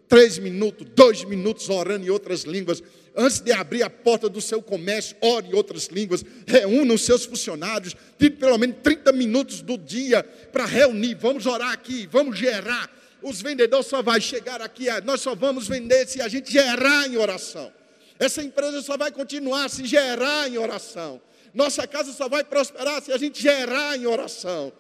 Três 0.09 0.37
minutos, 0.37 0.85
dois 0.93 1.23
minutos 1.23 1.69
orando 1.69 2.05
em 2.05 2.09
outras 2.09 2.43
línguas. 2.43 2.83
Antes 3.15 3.39
de 3.39 3.53
abrir 3.53 3.83
a 3.83 3.89
porta 3.89 4.27
do 4.27 4.41
seu 4.41 4.61
comércio, 4.61 5.15
ore 5.21 5.47
em 5.47 5.53
outras 5.53 5.87
línguas. 5.87 6.25
Reúna 6.45 6.93
os 6.93 7.05
seus 7.05 7.23
funcionários. 7.23 7.95
Tire 8.17 8.31
pelo 8.31 8.57
menos 8.57 8.75
30 8.83 9.13
minutos 9.13 9.61
do 9.61 9.77
dia 9.77 10.21
para 10.51 10.65
reunir. 10.65 11.15
Vamos 11.15 11.45
orar 11.45 11.71
aqui, 11.71 12.05
vamos 12.11 12.37
gerar. 12.37 12.93
Os 13.21 13.41
vendedores 13.41 13.87
só 13.87 14.01
vão 14.01 14.19
chegar 14.19 14.61
aqui, 14.61 14.87
nós 15.05 15.21
só 15.21 15.35
vamos 15.35 15.69
vender 15.69 16.05
se 16.05 16.21
a 16.21 16.27
gente 16.27 16.51
gerar 16.51 17.07
em 17.07 17.15
oração. 17.15 17.71
Essa 18.17 18.43
empresa 18.43 18.81
só 18.81 18.97
vai 18.97 19.09
continuar 19.09 19.69
se 19.69 19.85
gerar 19.85 20.49
em 20.49 20.57
oração. 20.57 21.21
Nossa 21.53 21.87
casa 21.87 22.11
só 22.11 22.29
vai 22.29 22.43
prosperar 22.43 23.01
se 23.01 23.11
a 23.11 23.17
gente 23.17 23.41
gerar 23.41 23.97
em 23.97 24.05
oração. 24.05 24.71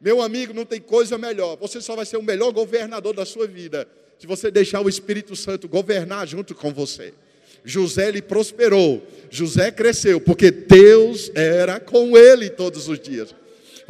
Meu 0.00 0.22
amigo, 0.22 0.54
não 0.54 0.64
tem 0.64 0.80
coisa 0.80 1.18
melhor. 1.18 1.56
Você 1.58 1.80
só 1.80 1.94
vai 1.94 2.06
ser 2.06 2.16
o 2.16 2.22
melhor 2.22 2.52
governador 2.52 3.14
da 3.14 3.26
sua 3.26 3.46
vida 3.46 3.86
se 4.18 4.26
você 4.26 4.50
deixar 4.50 4.82
o 4.82 4.88
Espírito 4.88 5.34
Santo 5.34 5.66
governar 5.66 6.26
junto 6.26 6.54
com 6.54 6.72
você. 6.72 7.14
José 7.64 8.08
ele 8.08 8.20
prosperou, 8.20 9.02
José 9.30 9.70
cresceu, 9.70 10.20
porque 10.20 10.50
Deus 10.50 11.30
era 11.34 11.80
com 11.80 12.16
ele 12.16 12.50
todos 12.50 12.86
os 12.88 12.98
dias. 12.98 13.34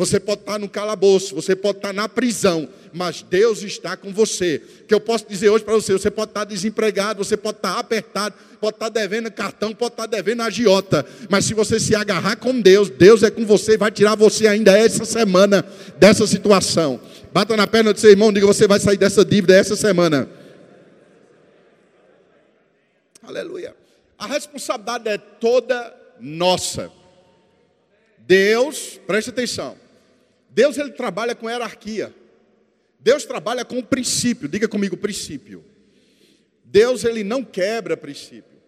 Você 0.01 0.19
pode 0.19 0.41
estar 0.41 0.59
no 0.59 0.67
calabouço, 0.67 1.35
você 1.35 1.55
pode 1.55 1.77
estar 1.77 1.93
na 1.93 2.09
prisão, 2.09 2.67
mas 2.91 3.21
Deus 3.21 3.63
está 3.63 3.99
com 3.99 4.11
você. 4.11 4.63
O 4.81 4.85
que 4.87 4.95
eu 4.95 4.99
posso 4.99 5.29
dizer 5.29 5.51
hoje 5.51 5.63
para 5.63 5.75
você: 5.75 5.93
você 5.93 6.11
pode 6.11 6.31
estar 6.31 6.45
desempregado, 6.45 7.23
você 7.23 7.37
pode 7.37 7.59
estar 7.59 7.79
apertado, 7.79 8.35
pode 8.59 8.77
estar 8.77 8.89
devendo 8.89 9.31
cartão, 9.31 9.75
pode 9.75 9.93
estar 9.93 10.07
devendo 10.07 10.41
agiota, 10.41 11.05
mas 11.29 11.45
se 11.45 11.53
você 11.53 11.79
se 11.79 11.95
agarrar 11.95 12.37
com 12.37 12.59
Deus, 12.63 12.89
Deus 12.89 13.23
é 13.23 13.31
com 13.31 13.45
você 13.45 13.75
e 13.75 13.77
vai 13.77 13.91
tirar 13.91 14.15
você 14.15 14.47
ainda 14.47 14.73
essa 14.73 15.05
semana 15.05 15.63
dessa 15.99 16.27
situação. 16.27 16.99
Bata 17.31 17.55
na 17.55 17.67
perna 17.67 17.93
do 17.93 18.01
seu 18.01 18.09
irmão, 18.09 18.33
diga: 18.33 18.47
você 18.47 18.67
vai 18.67 18.81
sair 18.81 18.97
dessa 18.97 19.23
dívida 19.23 19.55
essa 19.55 19.77
semana. 19.77 20.27
Aleluia. 23.23 23.77
A 24.17 24.27
responsabilidade 24.27 25.11
é 25.11 25.19
toda 25.19 25.95
nossa. 26.19 26.91
Deus, 28.27 28.99
preste 29.07 29.29
atenção. 29.29 29.77
Deus 30.61 30.77
ele 30.77 30.91
trabalha 30.91 31.35
com 31.35 31.49
hierarquia. 31.49 32.15
Deus 32.99 33.25
trabalha 33.25 33.65
com 33.65 33.81
princípio, 33.81 34.47
diga 34.47 34.69
comigo 34.69 34.95
princípio. 34.95 35.65
Deus 36.63 37.03
ele 37.03 37.25
não 37.25 37.43
quebra 37.43 37.97
princípio. 37.97 38.61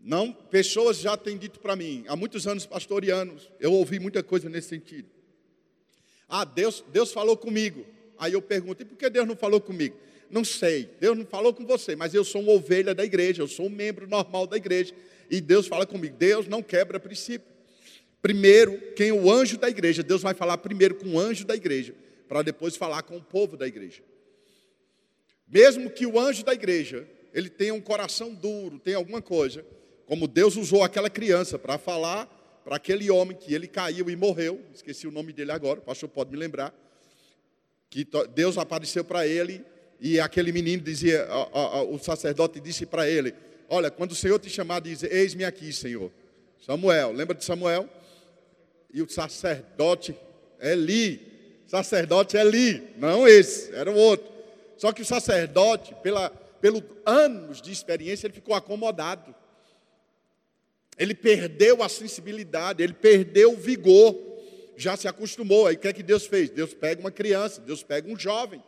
Não, 0.00 0.32
pessoas 0.32 0.98
já 0.98 1.16
têm 1.16 1.38
dito 1.38 1.60
para 1.60 1.76
mim, 1.76 2.04
há 2.08 2.16
muitos 2.16 2.44
anos 2.48 2.66
pastorianos, 2.66 3.48
eu 3.60 3.72
ouvi 3.72 4.00
muita 4.00 4.20
coisa 4.20 4.48
nesse 4.48 4.70
sentido. 4.70 5.08
Ah, 6.28 6.44
Deus, 6.44 6.82
Deus 6.88 7.12
falou 7.12 7.36
comigo. 7.36 7.86
Aí 8.18 8.32
eu 8.32 8.42
pergunto, 8.42 8.82
e 8.82 8.84
por 8.84 8.98
que 8.98 9.08
Deus 9.08 9.28
não 9.28 9.36
falou 9.36 9.60
comigo? 9.60 9.96
Não 10.28 10.44
sei, 10.44 10.90
Deus 10.98 11.16
não 11.16 11.24
falou 11.24 11.54
com 11.54 11.64
você, 11.64 11.94
mas 11.94 12.14
eu 12.14 12.24
sou 12.24 12.42
uma 12.42 12.50
ovelha 12.50 12.92
da 12.96 13.04
igreja, 13.04 13.42
eu 13.42 13.48
sou 13.48 13.66
um 13.66 13.70
membro 13.70 14.08
normal 14.08 14.44
da 14.44 14.56
igreja. 14.56 14.92
E 15.30 15.40
Deus 15.40 15.68
fala 15.68 15.86
comigo, 15.86 16.16
Deus 16.18 16.48
não 16.48 16.64
quebra 16.64 16.98
princípio. 16.98 17.54
Primeiro, 18.26 18.76
quem 18.96 19.10
é 19.10 19.12
o 19.12 19.30
anjo 19.30 19.56
da 19.56 19.70
igreja, 19.70 20.02
Deus 20.02 20.20
vai 20.20 20.34
falar 20.34 20.58
primeiro 20.58 20.96
com 20.96 21.10
o 21.10 21.20
anjo 21.20 21.44
da 21.44 21.54
igreja, 21.54 21.94
para 22.26 22.42
depois 22.42 22.76
falar 22.76 23.04
com 23.04 23.16
o 23.16 23.22
povo 23.22 23.56
da 23.56 23.68
igreja. 23.68 24.02
Mesmo 25.46 25.88
que 25.88 26.04
o 26.04 26.18
anjo 26.18 26.44
da 26.44 26.52
igreja, 26.52 27.08
ele 27.32 27.48
tenha 27.48 27.72
um 27.72 27.80
coração 27.80 28.34
duro, 28.34 28.80
tenha 28.80 28.96
alguma 28.96 29.22
coisa, 29.22 29.64
como 30.06 30.26
Deus 30.26 30.56
usou 30.56 30.82
aquela 30.82 31.08
criança 31.08 31.56
para 31.56 31.78
falar 31.78 32.26
para 32.64 32.74
aquele 32.74 33.08
homem 33.12 33.36
que 33.36 33.54
ele 33.54 33.68
caiu 33.68 34.10
e 34.10 34.16
morreu, 34.16 34.60
esqueci 34.74 35.06
o 35.06 35.12
nome 35.12 35.32
dele 35.32 35.52
agora, 35.52 35.78
o 35.78 35.82
pastor 35.82 36.08
pode 36.08 36.32
me 36.32 36.36
lembrar, 36.36 36.74
que 37.88 38.04
Deus 38.34 38.58
apareceu 38.58 39.04
para 39.04 39.24
ele 39.24 39.64
e 40.00 40.18
aquele 40.18 40.50
menino 40.50 40.82
dizia, 40.82 41.28
o 41.88 41.96
sacerdote 41.96 42.58
disse 42.58 42.86
para 42.86 43.08
ele: 43.08 43.32
Olha, 43.68 43.88
quando 43.88 44.10
o 44.10 44.16
Senhor 44.16 44.40
te 44.40 44.50
chamar, 44.50 44.80
diz: 44.80 45.04
Eis-me 45.04 45.44
aqui, 45.44 45.72
Senhor. 45.72 46.10
Samuel, 46.60 47.12
lembra 47.12 47.36
de 47.36 47.44
Samuel? 47.44 47.88
E 48.92 49.02
o 49.02 49.08
sacerdote 49.08 50.16
Eli, 50.60 51.60
sacerdote 51.66 52.36
Eli, 52.36 52.94
não 52.96 53.26
esse, 53.26 53.74
era 53.74 53.90
o 53.90 53.96
outro. 53.96 54.26
Só 54.76 54.92
que 54.92 55.02
o 55.02 55.06
sacerdote, 55.06 55.94
pela, 56.02 56.30
pelo 56.60 56.82
anos 57.04 57.60
de 57.60 57.72
experiência, 57.72 58.26
ele 58.26 58.34
ficou 58.34 58.54
acomodado. 58.54 59.34
Ele 60.98 61.14
perdeu 61.14 61.82
a 61.82 61.88
sensibilidade, 61.88 62.82
ele 62.82 62.94
perdeu 62.94 63.52
o 63.52 63.56
vigor, 63.56 64.16
já 64.76 64.96
se 64.96 65.06
acostumou. 65.06 65.66
Aí 65.66 65.76
o 65.76 65.78
que 65.78 65.88
é 65.88 65.92
que 65.92 66.02
Deus 66.02 66.26
fez? 66.26 66.50
Deus 66.50 66.72
pega 66.72 67.00
uma 67.00 67.10
criança, 67.10 67.60
Deus 67.60 67.82
pega 67.82 68.10
um 68.10 68.18
jovem. 68.18 68.62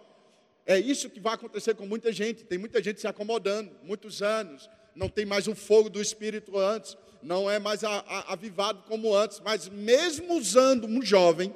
É 0.67 0.79
isso 0.79 1.09
que 1.09 1.21
vai 1.21 1.35
acontecer 1.35 1.75
com 1.75 1.87
muita 1.87 2.13
gente. 2.13 2.45
Tem 2.45 2.59
muita 2.59 2.83
gente 2.83 3.01
se 3.01 3.07
acomodando, 3.07 3.71
muitos 3.83 4.23
anos. 4.23 4.69
Não 4.95 5.09
tem 5.09 5.25
mais 5.25 5.49
o 5.49 5.55
fogo 5.55 5.89
do 5.89 6.01
Espírito 6.01 6.59
antes, 6.59 6.97
não 7.23 7.51
é 7.51 7.59
mais 7.59 7.85
a, 7.85 7.91
a, 7.91 8.33
avivado 8.33 8.83
como 8.87 9.15
antes. 9.15 9.41
Mas 9.45 9.69
mesmo 9.69 10.35
usando 10.37 10.87
um 10.87 11.03
jovem, 11.03 11.55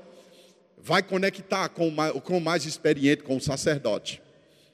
vai 0.78 1.02
conectar 1.02 1.68
com 1.68 1.88
o, 1.88 2.20
com 2.20 2.40
mais 2.40 2.64
experiente, 2.64 3.22
com 3.22 3.36
o 3.36 3.40
sacerdote. 3.40 4.22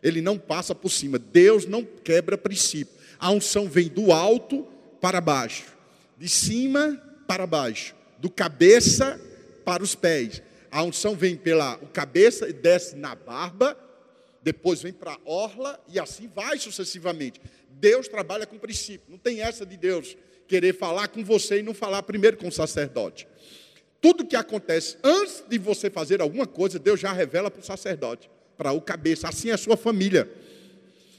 Ele 0.02 0.20
não 0.20 0.38
passa 0.38 0.74
por 0.74 0.90
cima. 0.90 1.18
Deus 1.18 1.66
não 1.66 1.84
quebra 1.84 2.38
princípio. 2.38 2.94
A 3.18 3.30
unção 3.30 3.68
vem 3.68 3.88
do 3.88 4.12
alto 4.12 4.66
para 5.00 5.20
baixo, 5.20 5.76
de 6.16 6.28
cima 6.28 7.00
para 7.26 7.46
baixo, 7.46 7.94
do 8.18 8.30
cabeça 8.30 9.20
para 9.64 9.82
os 9.82 9.94
pés. 9.94 10.42
A 10.70 10.82
unção 10.82 11.14
vem 11.14 11.36
pela 11.36 11.76
cabeça 11.92 12.48
e 12.48 12.52
desce 12.52 12.96
na 12.96 13.14
barba 13.14 13.76
depois 14.48 14.80
vem 14.80 14.92
para 14.92 15.12
a 15.12 15.18
orla 15.24 15.78
e 15.88 15.98
assim 15.98 16.26
vai 16.34 16.58
sucessivamente. 16.58 17.40
Deus 17.68 18.08
trabalha 18.08 18.46
com 18.46 18.58
princípio. 18.58 19.06
Não 19.10 19.18
tem 19.18 19.42
essa 19.42 19.66
de 19.66 19.76
Deus 19.76 20.16
querer 20.48 20.74
falar 20.74 21.08
com 21.08 21.22
você 21.22 21.60
e 21.60 21.62
não 21.62 21.74
falar 21.74 22.02
primeiro 22.02 22.38
com 22.38 22.48
o 22.48 22.52
sacerdote. 22.52 23.28
Tudo 24.00 24.26
que 24.26 24.34
acontece 24.34 24.96
antes 25.04 25.44
de 25.48 25.58
você 25.58 25.90
fazer 25.90 26.20
alguma 26.20 26.46
coisa, 26.46 26.78
Deus 26.78 26.98
já 26.98 27.12
revela 27.12 27.50
para 27.50 27.60
o 27.60 27.64
sacerdote, 27.64 28.30
para 28.56 28.72
o 28.72 28.80
cabeça. 28.80 29.28
Assim 29.28 29.50
é 29.50 29.52
a 29.52 29.58
sua 29.58 29.76
família. 29.76 30.28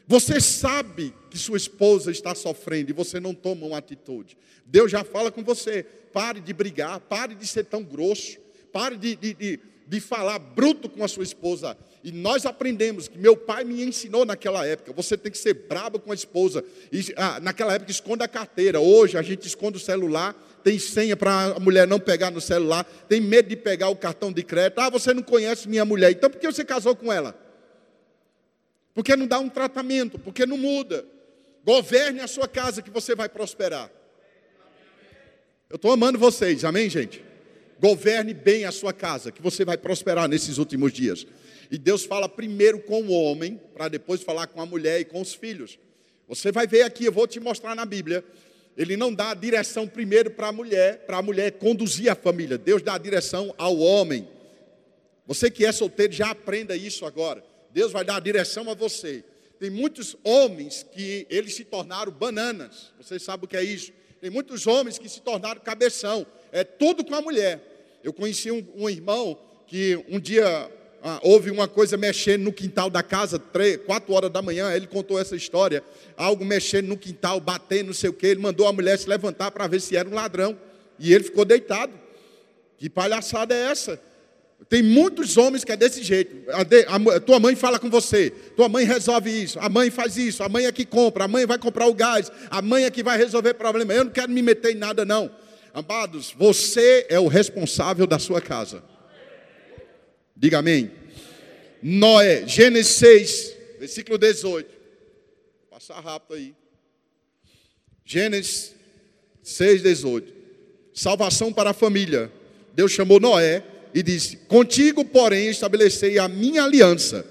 Você 0.07 0.41
sabe 0.41 1.13
que 1.29 1.37
sua 1.37 1.57
esposa 1.57 2.09
está 2.09 2.33
sofrendo 2.33 2.89
e 2.89 2.93
você 2.93 3.19
não 3.19 3.33
toma 3.33 3.67
uma 3.67 3.77
atitude. 3.77 4.35
Deus 4.65 4.91
já 4.91 5.03
fala 5.03 5.31
com 5.31 5.43
você. 5.43 5.83
Pare 6.11 6.39
de 6.39 6.51
brigar, 6.51 6.99
pare 7.01 7.35
de 7.35 7.45
ser 7.45 7.65
tão 7.65 7.83
grosso, 7.83 8.39
pare 8.73 8.97
de, 8.97 9.15
de, 9.15 9.33
de, 9.35 9.59
de 9.89 9.99
falar 9.99 10.37
bruto 10.37 10.87
com 10.87 11.03
a 11.03 11.07
sua 11.07 11.23
esposa. 11.23 11.75
E 12.03 12.11
nós 12.11 12.45
aprendemos 12.45 13.07
que 13.07 13.17
meu 13.17 13.35
pai 13.35 13.63
me 13.63 13.83
ensinou 13.83 14.23
naquela 14.23 14.63
época. 14.63 14.93
Você 14.93 15.17
tem 15.17 15.31
que 15.31 15.37
ser 15.37 15.65
brabo 15.67 15.99
com 15.99 16.11
a 16.11 16.15
esposa. 16.15 16.63
E, 16.91 17.11
ah, 17.15 17.39
naquela 17.39 17.73
época 17.73 17.89
esconda 17.89 18.23
a 18.23 18.27
carteira. 18.27 18.79
Hoje 18.79 19.17
a 19.17 19.23
gente 19.23 19.47
esconde 19.47 19.77
o 19.77 19.79
celular. 19.79 20.35
Tem 20.63 20.77
senha 20.77 21.17
para 21.17 21.55
a 21.55 21.59
mulher 21.59 21.87
não 21.87 21.99
pegar 21.99 22.29
no 22.29 22.39
celular. 22.39 22.83
Tem 23.09 23.19
medo 23.19 23.49
de 23.49 23.55
pegar 23.55 23.89
o 23.89 23.95
cartão 23.95 24.31
de 24.31 24.43
crédito. 24.43 24.77
Ah, 24.77 24.91
você 24.91 25.11
não 25.11 25.23
conhece 25.23 25.67
minha 25.67 25.83
mulher. 25.83 26.11
Então 26.11 26.29
por 26.29 26.39
que 26.39 26.45
você 26.45 26.63
casou 26.63 26.95
com 26.95 27.11
ela? 27.11 27.35
Porque 28.93 29.15
não 29.15 29.25
dá 29.25 29.39
um 29.39 29.49
tratamento, 29.49 30.19
porque 30.19 30.45
não 30.45 30.57
muda. 30.57 31.03
Governe 31.65 32.19
a 32.19 32.27
sua 32.27 32.47
casa 32.47 32.83
que 32.83 32.91
você 32.91 33.15
vai 33.15 33.27
prosperar. 33.27 33.89
Eu 35.67 35.77
estou 35.77 35.91
amando 35.91 36.19
vocês, 36.19 36.63
amém, 36.63 36.87
gente? 36.91 37.28
Governe 37.79 38.33
bem 38.33 38.65
a 38.65 38.71
sua 38.71 38.91
casa, 38.91 39.31
que 39.31 39.41
você 39.41 39.63
vai 39.63 39.77
prosperar 39.77 40.27
nesses 40.27 40.57
últimos 40.57 40.91
dias. 40.91 41.25
E 41.71 41.77
Deus 41.77 42.03
fala 42.03 42.27
primeiro 42.27 42.79
com 42.79 43.03
o 43.03 43.11
homem, 43.11 43.59
para 43.73 43.87
depois 43.87 44.21
falar 44.21 44.47
com 44.47 44.61
a 44.61 44.65
mulher 44.65 44.99
e 44.99 45.05
com 45.05 45.21
os 45.21 45.33
filhos. 45.33 45.79
Você 46.27 46.51
vai 46.51 46.67
ver 46.67 46.83
aqui, 46.83 47.05
eu 47.05 47.11
vou 47.11 47.25
te 47.25 47.39
mostrar 47.39 47.75
na 47.75 47.85
Bíblia. 47.85 48.23
Ele 48.75 48.97
não 48.97 49.13
dá 49.13 49.31
a 49.31 49.33
direção 49.33 49.87
primeiro 49.87 50.31
para 50.31 50.47
a 50.47 50.51
mulher, 50.51 51.05
para 51.05 51.17
a 51.17 51.21
mulher 51.21 51.51
conduzir 51.53 52.09
a 52.11 52.15
família. 52.15 52.57
Deus 52.57 52.81
dá 52.81 52.95
a 52.95 52.97
direção 52.97 53.53
ao 53.57 53.77
homem. 53.77 54.27
Você 55.25 55.49
que 55.49 55.65
é 55.65 55.71
solteiro, 55.71 56.11
já 56.13 56.31
aprenda 56.31 56.75
isso 56.75 57.05
agora. 57.05 57.43
Deus 57.71 57.91
vai 57.91 58.03
dar 58.03 58.17
a 58.17 58.19
direção 58.19 58.69
a 58.69 58.73
você. 58.73 59.23
Tem 59.59 59.69
muitos 59.69 60.15
homens 60.23 60.85
que 60.91 61.27
eles 61.29 61.55
se 61.55 61.65
tornaram 61.65 62.11
bananas. 62.11 62.93
Você 62.99 63.19
sabe 63.19 63.45
o 63.45 63.47
que 63.47 63.57
é 63.57 63.63
isso? 63.63 63.91
Tem 64.19 64.29
muitos 64.29 64.65
homens 64.67 64.97
que 64.97 65.07
se 65.07 65.21
tornaram 65.21 65.61
cabeção. 65.61 66.25
É 66.51 66.63
tudo 66.63 67.03
com 67.03 67.15
a 67.15 67.21
mulher. 67.21 67.68
Eu 68.03 68.13
conheci 68.13 68.51
um, 68.51 68.65
um 68.75 68.89
irmão 68.89 69.37
que 69.67 70.03
um 70.09 70.19
dia 70.19 70.69
ah, 71.01 71.19
houve 71.23 71.49
uma 71.49 71.67
coisa 71.67 71.95
mexendo 71.95 72.43
no 72.43 72.51
quintal 72.53 72.89
da 72.89 73.01
casa, 73.01 73.39
três, 73.39 73.77
quatro 73.85 74.13
horas 74.13 74.31
da 74.31 74.41
manhã, 74.41 74.73
ele 74.73 74.87
contou 74.87 75.19
essa 75.19 75.35
história, 75.35 75.83
algo 76.17 76.43
mexendo 76.43 76.87
no 76.87 76.97
quintal, 76.97 77.39
batendo, 77.39 77.87
não 77.87 77.93
sei 77.93 78.09
o 78.09 78.13
que, 78.13 78.27
ele 78.27 78.41
mandou 78.41 78.67
a 78.67 78.73
mulher 78.73 78.97
se 78.97 79.07
levantar 79.07 79.51
para 79.51 79.67
ver 79.67 79.79
se 79.79 79.95
era 79.95 80.07
um 80.07 80.13
ladrão, 80.13 80.57
e 80.97 81.13
ele 81.13 81.23
ficou 81.23 81.45
deitado. 81.45 81.93
Que 82.77 82.89
palhaçada 82.89 83.53
é 83.55 83.71
essa? 83.71 83.99
Tem 84.67 84.83
muitos 84.83 85.37
homens 85.37 85.63
que 85.63 85.71
é 85.71 85.77
desse 85.77 86.03
jeito. 86.03 86.49
A, 86.51 86.63
de, 86.63 86.85
a, 86.85 87.19
tua 87.19 87.39
mãe 87.39 87.55
fala 87.55 87.79
com 87.79 87.89
você, 87.89 88.29
tua 88.55 88.67
mãe 88.67 88.85
resolve 88.85 89.29
isso, 89.29 89.57
a 89.59 89.69
mãe 89.69 89.89
faz 89.89 90.17
isso, 90.17 90.43
a 90.43 90.49
mãe 90.49 90.65
é 90.65 90.71
que 90.71 90.85
compra, 90.85 91.25
a 91.25 91.27
mãe 91.27 91.45
vai 91.45 91.57
comprar 91.57 91.87
o 91.87 91.93
gás, 91.93 92.31
a 92.49 92.61
mãe 92.61 92.83
é 92.83 92.91
que 92.91 93.01
vai 93.01 93.17
resolver 93.17 93.53
problema. 93.53 93.93
Eu 93.93 94.05
não 94.05 94.11
quero 94.11 94.31
me 94.31 94.41
meter 94.41 94.75
em 94.75 94.77
nada, 94.77 95.05
não. 95.05 95.31
Amados, 95.79 96.35
você 96.37 97.05
é 97.07 97.17
o 97.21 97.27
responsável 97.27 98.05
da 98.05 98.19
sua 98.19 98.41
casa. 98.41 98.83
Diga 100.35 100.57
amém. 100.57 100.91
Noé, 101.81 102.45
Gênesis 102.45 102.95
6, 102.95 103.55
versículo 103.79 104.17
18. 104.17 104.69
Vou 104.69 104.77
passar 105.69 106.01
rápido 106.01 106.33
aí. 106.33 106.53
Gênesis 108.03 108.75
6, 109.41 109.81
18. 109.83 110.33
Salvação 110.93 111.53
para 111.53 111.69
a 111.69 111.73
família. 111.73 112.29
Deus 112.73 112.91
chamou 112.91 113.17
Noé 113.17 113.63
e 113.93 114.03
disse: 114.03 114.35
Contigo, 114.35 115.05
porém, 115.05 115.47
estabelecei 115.47 116.19
a 116.19 116.27
minha 116.27 116.65
aliança. 116.65 117.25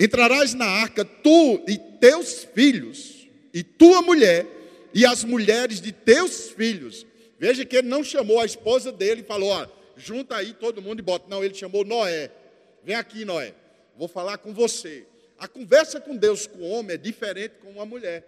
Entrarás 0.00 0.54
na 0.54 0.64
arca, 0.64 1.04
tu 1.04 1.62
e 1.68 1.76
teus 2.00 2.48
filhos, 2.54 3.28
e 3.52 3.62
tua 3.62 4.00
mulher, 4.00 4.46
e 4.94 5.04
as 5.04 5.24
mulheres 5.24 5.78
de 5.78 5.92
teus 5.92 6.48
filhos. 6.48 7.04
Veja 7.44 7.62
que 7.62 7.76
ele 7.76 7.88
não 7.88 8.02
chamou 8.02 8.40
a 8.40 8.46
esposa 8.46 8.90
dele 8.90 9.20
e 9.20 9.24
falou: 9.24 9.50
Ó 9.50 9.66
junta 9.98 10.34
aí 10.34 10.54
todo 10.54 10.80
mundo 10.80 11.00
e 11.00 11.02
bota. 11.02 11.26
Não, 11.28 11.44
ele 11.44 11.52
chamou 11.52 11.84
Noé. 11.84 12.30
Vem 12.82 12.96
aqui, 12.96 13.22
Noé. 13.22 13.54
Vou 13.98 14.08
falar 14.08 14.38
com 14.38 14.54
você. 14.54 15.06
A 15.38 15.46
conversa 15.46 16.00
com 16.00 16.16
Deus 16.16 16.46
com 16.46 16.60
o 16.60 16.70
homem 16.70 16.94
é 16.94 16.96
diferente 16.96 17.56
com 17.60 17.68
uma 17.68 17.84
mulher. 17.84 18.26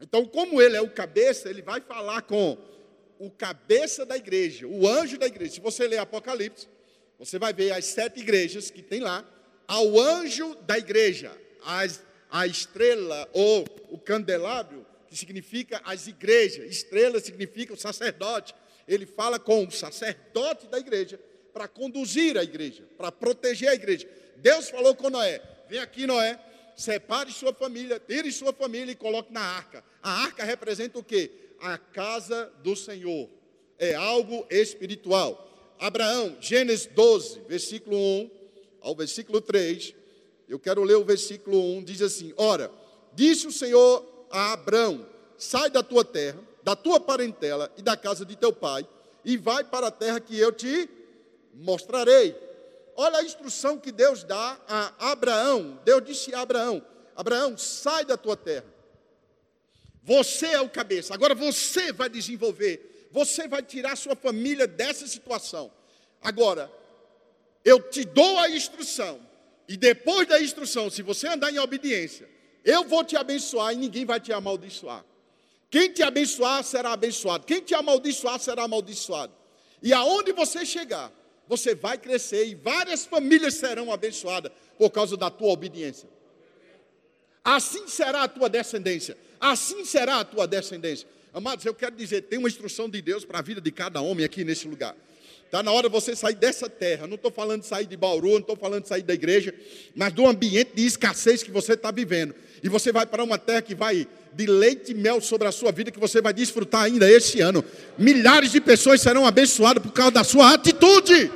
Então, 0.00 0.24
como 0.24 0.62
ele 0.62 0.74
é 0.74 0.80
o 0.80 0.88
cabeça, 0.88 1.50
ele 1.50 1.60
vai 1.60 1.82
falar 1.82 2.22
com 2.22 2.56
o 3.18 3.30
cabeça 3.30 4.06
da 4.06 4.16
igreja, 4.16 4.66
o 4.66 4.88
anjo 4.88 5.18
da 5.18 5.26
igreja. 5.26 5.52
Se 5.52 5.60
você 5.60 5.86
ler 5.86 5.98
Apocalipse, 5.98 6.66
você 7.18 7.38
vai 7.38 7.52
ver 7.52 7.72
as 7.72 7.84
sete 7.84 8.20
igrejas 8.20 8.70
que 8.70 8.80
tem 8.80 9.00
lá. 9.00 9.28
Ao 9.68 10.00
anjo 10.00 10.54
da 10.62 10.78
igreja, 10.78 11.36
as, 11.62 12.02
a 12.30 12.46
estrela 12.46 13.28
ou 13.34 13.66
o 13.90 13.98
candelabro, 13.98 14.85
que 15.08 15.16
significa 15.16 15.80
as 15.84 16.06
igrejas. 16.06 16.70
Estrela 16.70 17.20
significa 17.20 17.72
o 17.72 17.76
sacerdote 17.76 18.54
ele 18.86 19.04
fala 19.04 19.38
com 19.38 19.64
o 19.64 19.70
sacerdote 19.70 20.66
da 20.68 20.78
igreja 20.78 21.18
para 21.52 21.66
conduzir 21.66 22.38
a 22.38 22.44
igreja, 22.44 22.84
para 22.96 23.10
proteger 23.10 23.68
a 23.68 23.74
igreja. 23.74 24.08
Deus 24.36 24.70
falou 24.70 24.94
com 24.94 25.10
Noé: 25.10 25.42
vem 25.68 25.80
aqui, 25.80 26.06
Noé, 26.06 26.38
separe 26.76 27.32
sua 27.32 27.52
família, 27.52 27.98
tire 27.98 28.30
sua 28.30 28.52
família 28.52 28.92
e 28.92 28.96
coloque 28.96 29.32
na 29.32 29.40
arca. 29.40 29.84
A 30.02 30.24
arca 30.24 30.44
representa 30.44 30.98
o 30.98 31.04
quê? 31.04 31.30
A 31.60 31.78
casa 31.78 32.52
do 32.62 32.76
Senhor. 32.76 33.28
É 33.78 33.94
algo 33.94 34.46
espiritual. 34.48 35.42
Abraão, 35.78 36.36
Gênesis 36.40 36.86
12, 36.86 37.40
versículo 37.48 37.96
1 37.96 38.30
ao 38.80 38.94
versículo 38.94 39.40
3. 39.40 39.94
Eu 40.48 40.58
quero 40.58 40.82
ler 40.84 40.94
o 40.94 41.04
versículo 41.04 41.60
1, 41.78 41.84
diz 41.84 42.00
assim: 42.02 42.32
Ora, 42.36 42.70
disse 43.14 43.46
o 43.46 43.52
Senhor 43.52 44.15
a 44.30 44.52
Abraão: 44.52 45.06
Sai 45.38 45.70
da 45.70 45.82
tua 45.82 46.04
terra, 46.04 46.38
da 46.62 46.74
tua 46.74 46.98
parentela 46.98 47.72
e 47.76 47.82
da 47.82 47.96
casa 47.96 48.24
de 48.24 48.36
teu 48.36 48.52
pai, 48.52 48.86
e 49.24 49.36
vai 49.36 49.64
para 49.64 49.88
a 49.88 49.90
terra 49.90 50.20
que 50.20 50.38
eu 50.38 50.52
te 50.52 50.88
mostrarei. 51.54 52.34
Olha 52.96 53.18
a 53.18 53.22
instrução 53.22 53.78
que 53.78 53.92
Deus 53.92 54.24
dá 54.24 54.58
a 54.66 55.10
Abraão. 55.12 55.78
Deus 55.84 56.04
disse 56.04 56.34
a 56.34 56.40
Abraão: 56.40 56.82
Abraão, 57.14 57.56
sai 57.56 58.04
da 58.04 58.16
tua 58.16 58.36
terra. 58.36 58.66
Você 60.02 60.46
é 60.46 60.60
o 60.60 60.68
cabeça. 60.68 61.12
Agora 61.12 61.34
você 61.34 61.92
vai 61.92 62.08
desenvolver. 62.08 63.08
Você 63.10 63.48
vai 63.48 63.62
tirar 63.62 63.96
sua 63.96 64.14
família 64.14 64.66
dessa 64.66 65.06
situação. 65.06 65.72
Agora, 66.22 66.70
eu 67.64 67.80
te 67.80 68.04
dou 68.04 68.38
a 68.38 68.48
instrução. 68.48 69.20
E 69.68 69.76
depois 69.76 70.28
da 70.28 70.40
instrução, 70.40 70.88
se 70.88 71.02
você 71.02 71.26
andar 71.26 71.50
em 71.52 71.58
obediência, 71.58 72.28
eu 72.66 72.82
vou 72.82 73.04
te 73.04 73.16
abençoar 73.16 73.72
e 73.72 73.76
ninguém 73.76 74.04
vai 74.04 74.18
te 74.18 74.32
amaldiçoar. 74.32 75.04
Quem 75.70 75.92
te 75.92 76.02
abençoar 76.02 76.64
será 76.64 76.92
abençoado. 76.92 77.46
Quem 77.46 77.60
te 77.60 77.76
amaldiçoar 77.76 78.40
será 78.40 78.64
amaldiçoado. 78.64 79.32
E 79.80 79.92
aonde 79.92 80.32
você 80.32 80.66
chegar, 80.66 81.12
você 81.46 81.76
vai 81.76 81.96
crescer 81.96 82.44
e 82.48 82.56
várias 82.56 83.06
famílias 83.06 83.54
serão 83.54 83.92
abençoadas 83.92 84.50
por 84.76 84.90
causa 84.90 85.16
da 85.16 85.30
tua 85.30 85.52
obediência. 85.52 86.08
Assim 87.44 87.86
será 87.86 88.24
a 88.24 88.28
tua 88.28 88.48
descendência. 88.48 89.16
Assim 89.40 89.84
será 89.84 90.18
a 90.18 90.24
tua 90.24 90.44
descendência. 90.48 91.06
Amados, 91.32 91.64
eu 91.64 91.74
quero 91.74 91.94
dizer, 91.94 92.22
tem 92.22 92.38
uma 92.38 92.48
instrução 92.48 92.88
de 92.88 93.00
Deus 93.00 93.24
para 93.24 93.38
a 93.38 93.42
vida 93.42 93.60
de 93.60 93.70
cada 93.70 94.00
homem 94.00 94.24
aqui 94.24 94.42
nesse 94.42 94.66
lugar. 94.66 94.96
Está 95.46 95.62
na 95.62 95.72
hora 95.72 95.88
de 95.88 95.92
você 95.92 96.14
sair 96.14 96.34
dessa 96.34 96.68
terra. 96.68 97.06
Não 97.06 97.14
estou 97.14 97.30
falando 97.30 97.62
de 97.62 97.66
sair 97.66 97.86
de 97.86 97.96
Bauru, 97.96 98.32
não 98.32 98.38
estou 98.40 98.56
falando 98.56 98.82
de 98.82 98.88
sair 98.88 99.02
da 99.02 99.14
igreja, 99.14 99.54
mas 99.94 100.12
do 100.12 100.26
ambiente 100.26 100.72
de 100.74 100.84
escassez 100.84 101.42
que 101.42 101.50
você 101.50 101.74
está 101.74 101.90
vivendo. 101.90 102.34
E 102.62 102.68
você 102.68 102.90
vai 102.90 103.06
para 103.06 103.22
uma 103.22 103.38
terra 103.38 103.62
que 103.62 103.74
vai 103.74 104.08
de 104.32 104.46
leite 104.46 104.90
e 104.90 104.94
mel 104.94 105.20
sobre 105.20 105.46
a 105.46 105.52
sua 105.52 105.70
vida, 105.70 105.90
que 105.90 106.00
você 106.00 106.20
vai 106.20 106.34
desfrutar 106.34 106.82
ainda 106.82 107.10
este 107.10 107.40
ano. 107.40 107.64
Milhares 107.96 108.50
de 108.50 108.60
pessoas 108.60 109.00
serão 109.00 109.24
abençoadas 109.24 109.82
por 109.82 109.92
causa 109.92 110.10
da 110.10 110.24
sua 110.24 110.52
atitude. 110.52 111.30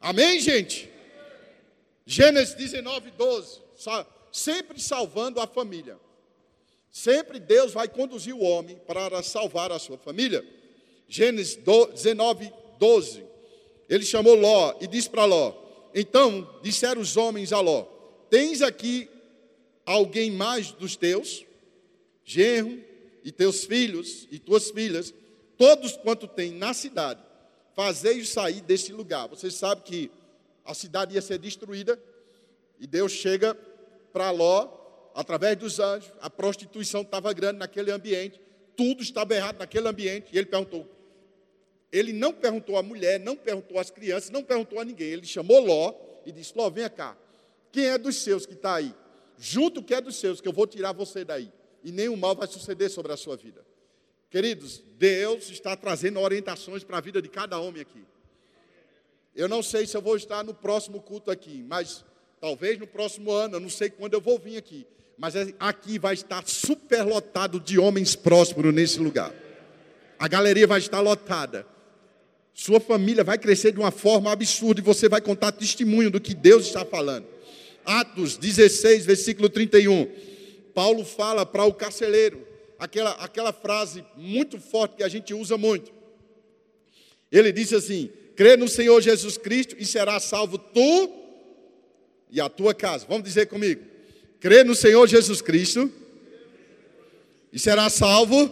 Amém, 0.00 0.38
gente? 0.38 0.90
Gênesis 2.04 2.54
19, 2.54 3.12
12. 3.12 3.60
Sempre 4.30 4.80
salvando 4.80 5.40
a 5.40 5.46
família. 5.46 5.96
Sempre 6.90 7.40
Deus 7.40 7.72
vai 7.72 7.88
conduzir 7.88 8.34
o 8.34 8.42
homem 8.42 8.78
para 8.86 9.22
salvar 9.22 9.72
a 9.72 9.78
sua 9.78 9.96
família. 9.96 10.44
Gênesis 11.12 11.56
19, 11.56 12.50
12. 12.78 13.22
Ele 13.86 14.02
chamou 14.02 14.34
Ló 14.34 14.74
e 14.80 14.86
disse 14.86 15.10
para 15.10 15.26
Ló: 15.26 15.52
Então 15.94 16.48
disseram 16.62 17.02
os 17.02 17.18
homens 17.18 17.52
a 17.52 17.60
Ló: 17.60 17.82
Tens 18.30 18.62
aqui 18.62 19.10
alguém 19.84 20.30
mais 20.30 20.72
dos 20.72 20.96
teus, 20.96 21.44
genro, 22.24 22.82
e 23.22 23.30
teus 23.30 23.66
filhos 23.66 24.26
e 24.30 24.38
tuas 24.38 24.70
filhas, 24.70 25.12
todos 25.58 25.98
quanto 25.98 26.26
tem 26.26 26.50
na 26.50 26.72
cidade, 26.72 27.20
fazei-os 27.74 28.30
sair 28.30 28.62
deste 28.62 28.90
lugar. 28.90 29.28
Você 29.28 29.50
sabe 29.50 29.82
que 29.82 30.10
a 30.64 30.72
cidade 30.72 31.14
ia 31.14 31.20
ser 31.20 31.36
destruída, 31.36 32.02
e 32.80 32.86
Deus 32.86 33.12
chega 33.12 33.54
para 34.14 34.30
Ló, 34.30 34.66
através 35.14 35.58
dos 35.58 35.78
anjos, 35.78 36.10
a 36.22 36.30
prostituição 36.30 37.02
estava 37.02 37.34
grande 37.34 37.58
naquele 37.58 37.90
ambiente, 37.90 38.40
tudo 38.74 39.02
estava 39.02 39.34
errado 39.34 39.58
naquele 39.58 39.86
ambiente, 39.86 40.28
e 40.32 40.38
ele 40.38 40.46
perguntou: 40.46 40.88
ele 41.92 42.12
não 42.12 42.32
perguntou 42.32 42.78
à 42.78 42.82
mulher, 42.82 43.20
não 43.20 43.36
perguntou 43.36 43.78
às 43.78 43.90
crianças, 43.90 44.30
não 44.30 44.42
perguntou 44.42 44.80
a 44.80 44.84
ninguém. 44.84 45.08
Ele 45.08 45.26
chamou 45.26 45.60
Ló 45.60 45.94
e 46.24 46.32
disse: 46.32 46.54
Ló, 46.56 46.70
vem 46.70 46.88
cá. 46.88 47.16
Quem 47.70 47.84
é 47.86 47.98
dos 47.98 48.16
seus 48.16 48.46
que 48.46 48.54
está 48.54 48.76
aí? 48.76 48.94
Junto 49.38 49.82
que 49.82 49.94
é 49.94 50.00
dos 50.00 50.16
seus, 50.16 50.40
que 50.40 50.48
eu 50.48 50.52
vou 50.52 50.66
tirar 50.66 50.92
você 50.92 51.24
daí. 51.24 51.52
E 51.84 51.92
nenhum 51.92 52.16
mal 52.16 52.34
vai 52.34 52.46
suceder 52.46 52.88
sobre 52.90 53.12
a 53.12 53.16
sua 53.16 53.36
vida. 53.36 53.64
Queridos, 54.30 54.82
Deus 54.96 55.50
está 55.50 55.76
trazendo 55.76 56.18
orientações 56.18 56.82
para 56.82 56.96
a 56.96 57.00
vida 57.00 57.20
de 57.20 57.28
cada 57.28 57.58
homem 57.58 57.82
aqui. 57.82 58.02
Eu 59.34 59.48
não 59.48 59.62
sei 59.62 59.86
se 59.86 59.96
eu 59.96 60.00
vou 60.00 60.16
estar 60.16 60.42
no 60.42 60.54
próximo 60.54 61.00
culto 61.00 61.30
aqui, 61.30 61.62
mas 61.68 62.04
talvez 62.40 62.78
no 62.78 62.86
próximo 62.86 63.30
ano, 63.30 63.56
eu 63.56 63.60
não 63.60 63.68
sei 63.68 63.90
quando 63.90 64.14
eu 64.14 64.20
vou 64.20 64.38
vir 64.38 64.56
aqui. 64.56 64.86
Mas 65.18 65.36
é, 65.36 65.52
aqui 65.58 65.98
vai 65.98 66.14
estar 66.14 66.46
superlotado 66.46 67.60
de 67.60 67.78
homens 67.78 68.16
prósperos 68.16 68.72
nesse 68.72 68.98
lugar. 68.98 69.34
A 70.18 70.28
galeria 70.28 70.66
vai 70.66 70.78
estar 70.78 71.00
lotada. 71.00 71.66
Sua 72.54 72.78
família 72.78 73.24
vai 73.24 73.38
crescer 73.38 73.72
de 73.72 73.78
uma 73.78 73.90
forma 73.90 74.30
absurda 74.30 74.80
e 74.80 74.84
você 74.84 75.08
vai 75.08 75.20
contar 75.20 75.52
testemunho 75.52 76.10
do 76.10 76.20
que 76.20 76.34
Deus 76.34 76.66
está 76.66 76.84
falando. 76.84 77.26
Atos 77.84 78.36
16, 78.36 79.06
versículo 79.06 79.48
31. 79.48 80.08
Paulo 80.74 81.04
fala 81.04 81.44
para 81.44 81.64
o 81.64 81.72
carceleiro, 81.72 82.46
aquela, 82.78 83.10
aquela 83.12 83.52
frase 83.52 84.04
muito 84.16 84.58
forte 84.58 84.96
que 84.96 85.02
a 85.02 85.08
gente 85.08 85.32
usa 85.34 85.56
muito. 85.56 85.92
Ele 87.30 87.50
disse 87.52 87.74
assim: 87.74 88.10
crê 88.36 88.56
no 88.56 88.68
Senhor 88.68 89.00
Jesus 89.00 89.38
Cristo 89.38 89.74
e 89.78 89.84
será 89.84 90.20
salvo 90.20 90.58
tu 90.58 91.10
e 92.30 92.40
a 92.40 92.48
tua 92.48 92.74
casa. 92.74 93.06
Vamos 93.08 93.24
dizer 93.24 93.46
comigo: 93.46 93.82
crê 94.38 94.62
no 94.62 94.74
Senhor 94.74 95.06
Jesus 95.06 95.40
Cristo 95.40 95.90
e 97.52 97.58
será 97.58 97.88
salvo 97.88 98.48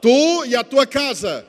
tu 0.00 0.44
e 0.44 0.56
a 0.56 0.64
tua 0.64 0.86
casa. 0.86 1.46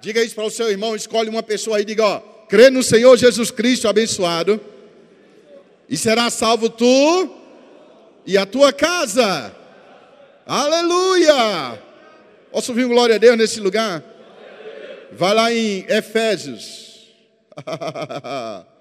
Diga 0.00 0.22
isso 0.22 0.34
para 0.34 0.44
o 0.44 0.50
seu 0.50 0.70
irmão, 0.70 0.94
escolhe 0.94 1.28
uma 1.28 1.42
pessoa 1.42 1.78
aí 1.78 1.84
diga, 1.84 2.04
ó, 2.04 2.20
crê 2.48 2.70
no 2.70 2.82
Senhor 2.82 3.16
Jesus 3.16 3.50
Cristo 3.50 3.88
abençoado, 3.88 4.60
e 5.88 5.96
será 5.96 6.30
salvo 6.30 6.68
tu 6.70 7.34
e 8.26 8.36
a 8.36 8.46
tua 8.46 8.72
casa. 8.72 9.54
Aleluia! 10.46 11.82
Posso 12.50 12.72
ouvir 12.72 12.86
glória 12.86 13.16
a 13.16 13.18
Deus 13.18 13.36
nesse 13.36 13.60
lugar? 13.60 14.02
Vai 15.12 15.34
lá 15.34 15.52
em 15.52 15.84
Efésios. 15.88 17.14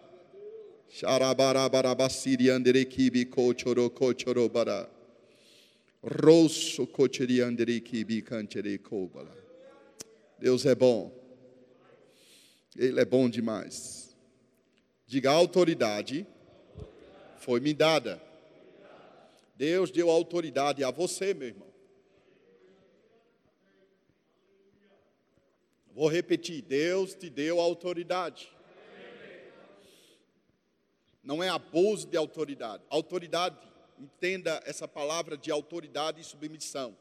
Bara. 4.49 4.89
Rosso. 9.23 9.46
Deus 10.39 10.65
é 10.65 10.75
bom. 10.75 11.11
Ele 12.75 12.99
é 12.99 13.05
bom 13.05 13.29
demais. 13.29 14.15
Diga: 15.05 15.31
a 15.31 15.33
autoridade 15.33 16.27
foi 17.37 17.59
me 17.59 17.73
dada. 17.73 18.21
Deus 19.55 19.89
deu 19.89 20.11
autoridade 20.11 20.83
a 20.83 20.91
você, 20.91 21.33
meu 21.33 21.47
irmão. 21.47 21.73
Vou 25.91 26.07
repetir: 26.07 26.61
Deus 26.61 27.15
te 27.15 27.29
deu 27.29 27.59
autoridade. 27.59 28.51
Não 31.23 31.43
é 31.43 31.49
abuso 31.49 32.07
de 32.07 32.15
autoridade. 32.15 32.83
Autoridade, 32.89 33.57
entenda 33.99 34.61
essa 34.65 34.87
palavra 34.87 35.35
de 35.35 35.51
autoridade 35.51 36.21
e 36.21 36.23
submissão 36.23 36.95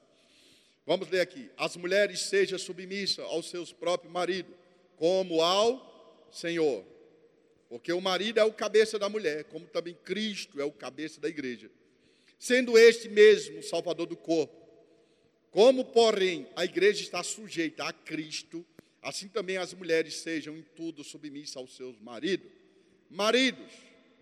Vamos 0.86 1.08
ler 1.10 1.20
aqui. 1.20 1.50
As 1.56 1.76
mulheres 1.76 2.20
sejam 2.20 2.56
submissas 2.56 3.24
aos 3.24 3.50
seus 3.50 3.72
próprios 3.72 4.12
maridos, 4.12 4.54
como 4.96 5.42
ao 5.42 6.28
Senhor. 6.30 6.84
Porque 7.68 7.92
o 7.92 8.00
marido 8.00 8.38
é 8.38 8.44
o 8.44 8.52
cabeça 8.52 8.96
da 8.96 9.08
mulher, 9.08 9.44
como 9.44 9.66
também 9.66 9.94
Cristo 10.04 10.60
é 10.60 10.64
o 10.64 10.70
cabeça 10.70 11.20
da 11.20 11.28
igreja. 11.28 11.68
Sendo 12.38 12.78
este 12.78 13.08
mesmo 13.08 13.58
o 13.58 13.62
salvador 13.64 14.06
do 14.06 14.16
corpo. 14.16 14.54
Como, 15.50 15.84
porém, 15.86 16.46
a 16.54 16.64
igreja 16.64 17.02
está 17.02 17.20
sujeita 17.22 17.84
a 17.84 17.92
Cristo, 17.92 18.64
assim 19.02 19.26
também 19.26 19.56
as 19.56 19.74
mulheres 19.74 20.14
sejam 20.14 20.56
em 20.56 20.62
tudo 20.76 21.02
submissas 21.02 21.56
aos 21.56 21.74
seus 21.74 21.98
maridos. 21.98 22.48
Maridos, 23.10 23.72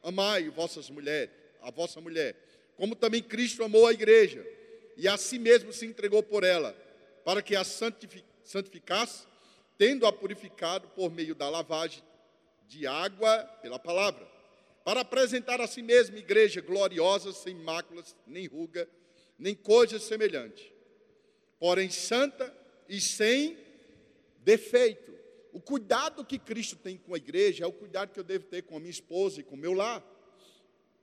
amai 0.03 0.48
vossas 0.48 0.88
mulheres, 0.88 1.35
a 1.61 1.70
vossa 1.70 2.00
mulher, 2.00 2.37
como 2.77 2.94
também 2.94 3.22
Cristo 3.22 3.62
amou 3.64 3.87
a 3.87 3.92
igreja 3.92 4.46
e 4.96 5.09
a 5.09 5.16
si 5.16 5.38
mesmo 5.38 5.72
se 5.72 5.87
entregou 5.87 6.22
por 6.22 6.44
ela, 6.44 6.72
para 7.24 7.42
que 7.42 7.57
a 7.57 7.64
santificasse, 7.64 9.26
tendo-a 9.76 10.12
purificado 10.12 10.88
por 10.88 11.11
meio 11.11 11.35
da 11.35 11.48
lavagem 11.48 12.02
de 12.66 12.87
água 12.87 13.44
pela 13.62 13.78
palavra, 13.78 14.26
para 14.85 15.00
apresentar 15.00 15.61
a 15.61 15.66
si 15.66 15.83
mesmo 15.83 16.16
igreja 16.16 16.61
gloriosa, 16.61 17.33
sem 17.33 17.54
máculas, 17.54 18.14
nem 18.26 18.46
ruga, 18.46 18.88
nem 19.38 19.54
coisa 19.54 19.98
semelhante, 19.98 20.72
porém 21.59 21.90
santa 21.90 22.54
e 22.88 23.00
sem 23.00 23.59
defeito. 24.38 25.12
O 25.52 25.61
cuidado 25.61 26.24
que 26.24 26.38
Cristo 26.38 26.76
tem 26.76 26.96
com 26.96 27.14
a 27.14 27.16
igreja 27.16 27.64
é 27.64 27.66
o 27.66 27.72
cuidado 27.72 28.12
que 28.12 28.18
eu 28.18 28.24
devo 28.24 28.44
ter 28.44 28.62
com 28.62 28.76
a 28.76 28.80
minha 28.80 28.90
esposa 28.90 29.40
e 29.40 29.44
com 29.44 29.54
o 29.54 29.59
meu 29.59 29.72
lar. 29.72 30.04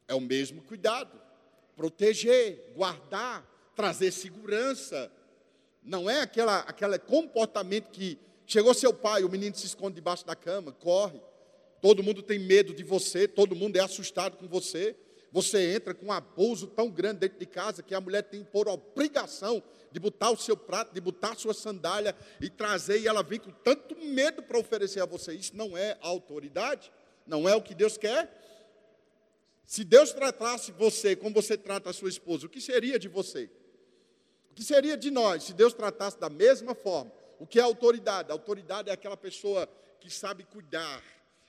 É 0.08 0.14
o 0.14 0.20
mesmo 0.20 0.62
cuidado. 0.62 1.20
Proteger, 1.76 2.72
guardar, 2.76 3.50
trazer 3.76 4.12
segurança. 4.12 5.12
Não 5.84 6.10
é 6.10 6.22
aquela, 6.22 6.60
aquele 6.60 7.00
comportamento 7.00 7.90
que 7.90 8.20
Chegou 8.52 8.74
seu 8.74 8.94
pai, 8.94 9.24
o 9.24 9.30
menino 9.30 9.56
se 9.56 9.66
esconde 9.66 9.96
debaixo 9.96 10.26
da 10.26 10.36
cama, 10.36 10.74
corre. 10.74 11.22
Todo 11.82 12.04
mundo 12.04 12.22
tem 12.22 12.38
medo 12.38 12.74
de 12.74 12.84
você, 12.84 13.26
todo 13.26 13.56
mundo 13.56 13.78
é 13.78 13.80
assustado 13.80 14.36
com 14.36 14.46
você. 14.46 14.94
Você 15.32 15.74
entra 15.74 15.94
com 15.94 16.08
um 16.08 16.12
abuso 16.12 16.68
tão 16.68 16.90
grande 16.90 17.22
dentro 17.22 17.40
de 17.40 17.46
casa 17.46 17.82
que 17.82 17.96
a 17.96 18.02
mulher 18.02 18.24
tem 18.24 18.44
por 18.44 18.68
obrigação 18.68 19.64
de 19.90 20.02
botar 20.02 20.32
o 20.32 20.38
seu 20.38 20.58
prato, 20.58 20.94
de 20.94 21.00
botar 21.00 21.32
a 21.32 21.36
sua 21.36 21.54
sandália 21.54 22.14
e 22.42 22.50
trazer, 22.50 23.00
e 23.00 23.08
ela 23.08 23.24
vem 23.24 23.40
com 23.40 23.52
tanto 23.52 23.96
medo 23.96 24.44
para 24.44 24.60
oferecer 24.60 25.00
a 25.00 25.06
você. 25.06 25.34
Isso 25.34 25.56
não 25.56 25.78
é 25.78 25.98
autoridade, 26.02 26.92
não 27.26 27.48
é 27.48 27.56
o 27.56 27.62
que 27.62 27.74
Deus 27.74 27.98
quer. 27.98 28.38
Se 29.66 29.86
Deus 29.86 30.12
tratasse 30.12 30.74
você 30.74 31.16
como 31.16 31.34
você 31.34 31.58
trata 31.58 31.90
a 31.90 31.94
sua 31.94 32.10
esposa, 32.10 32.48
o 32.48 32.50
que 32.50 32.60
seria 32.60 33.00
de 33.00 33.08
você? 33.08 33.50
O 34.52 34.54
que 34.54 34.64
seria 34.64 34.98
de 34.98 35.10
nós 35.10 35.44
se 35.44 35.54
Deus 35.54 35.74
tratasse 35.74 36.20
da 36.20 36.30
mesma 36.30 36.76
forma? 36.76 37.12
O 37.40 37.48
que 37.48 37.58
é 37.58 37.62
autoridade? 37.62 38.30
A 38.30 38.34
autoridade 38.34 38.90
é 38.90 38.94
aquela 38.94 39.18
pessoa 39.18 39.68
que 40.00 40.10
sabe 40.10 40.44
cuidar, 40.44 41.02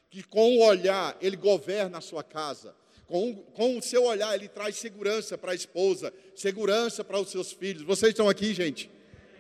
que 0.08 0.22
com 0.22 0.56
o 0.56 0.64
olhar 0.64 1.16
ele 1.20 1.36
governa 1.36 1.98
a 1.98 2.00
sua 2.00 2.22
casa. 2.22 2.74
Com, 3.06 3.34
com 3.34 3.76
o 3.76 3.82
seu 3.82 4.04
olhar 4.04 4.34
ele 4.34 4.48
traz 4.48 4.76
segurança 4.76 5.36
para 5.36 5.52
a 5.52 5.54
esposa, 5.54 6.14
segurança 6.34 7.04
para 7.04 7.18
os 7.18 7.28
seus 7.28 7.52
filhos. 7.52 7.82
Vocês 7.82 8.10
estão 8.10 8.28
aqui, 8.28 8.54
gente? 8.54 8.88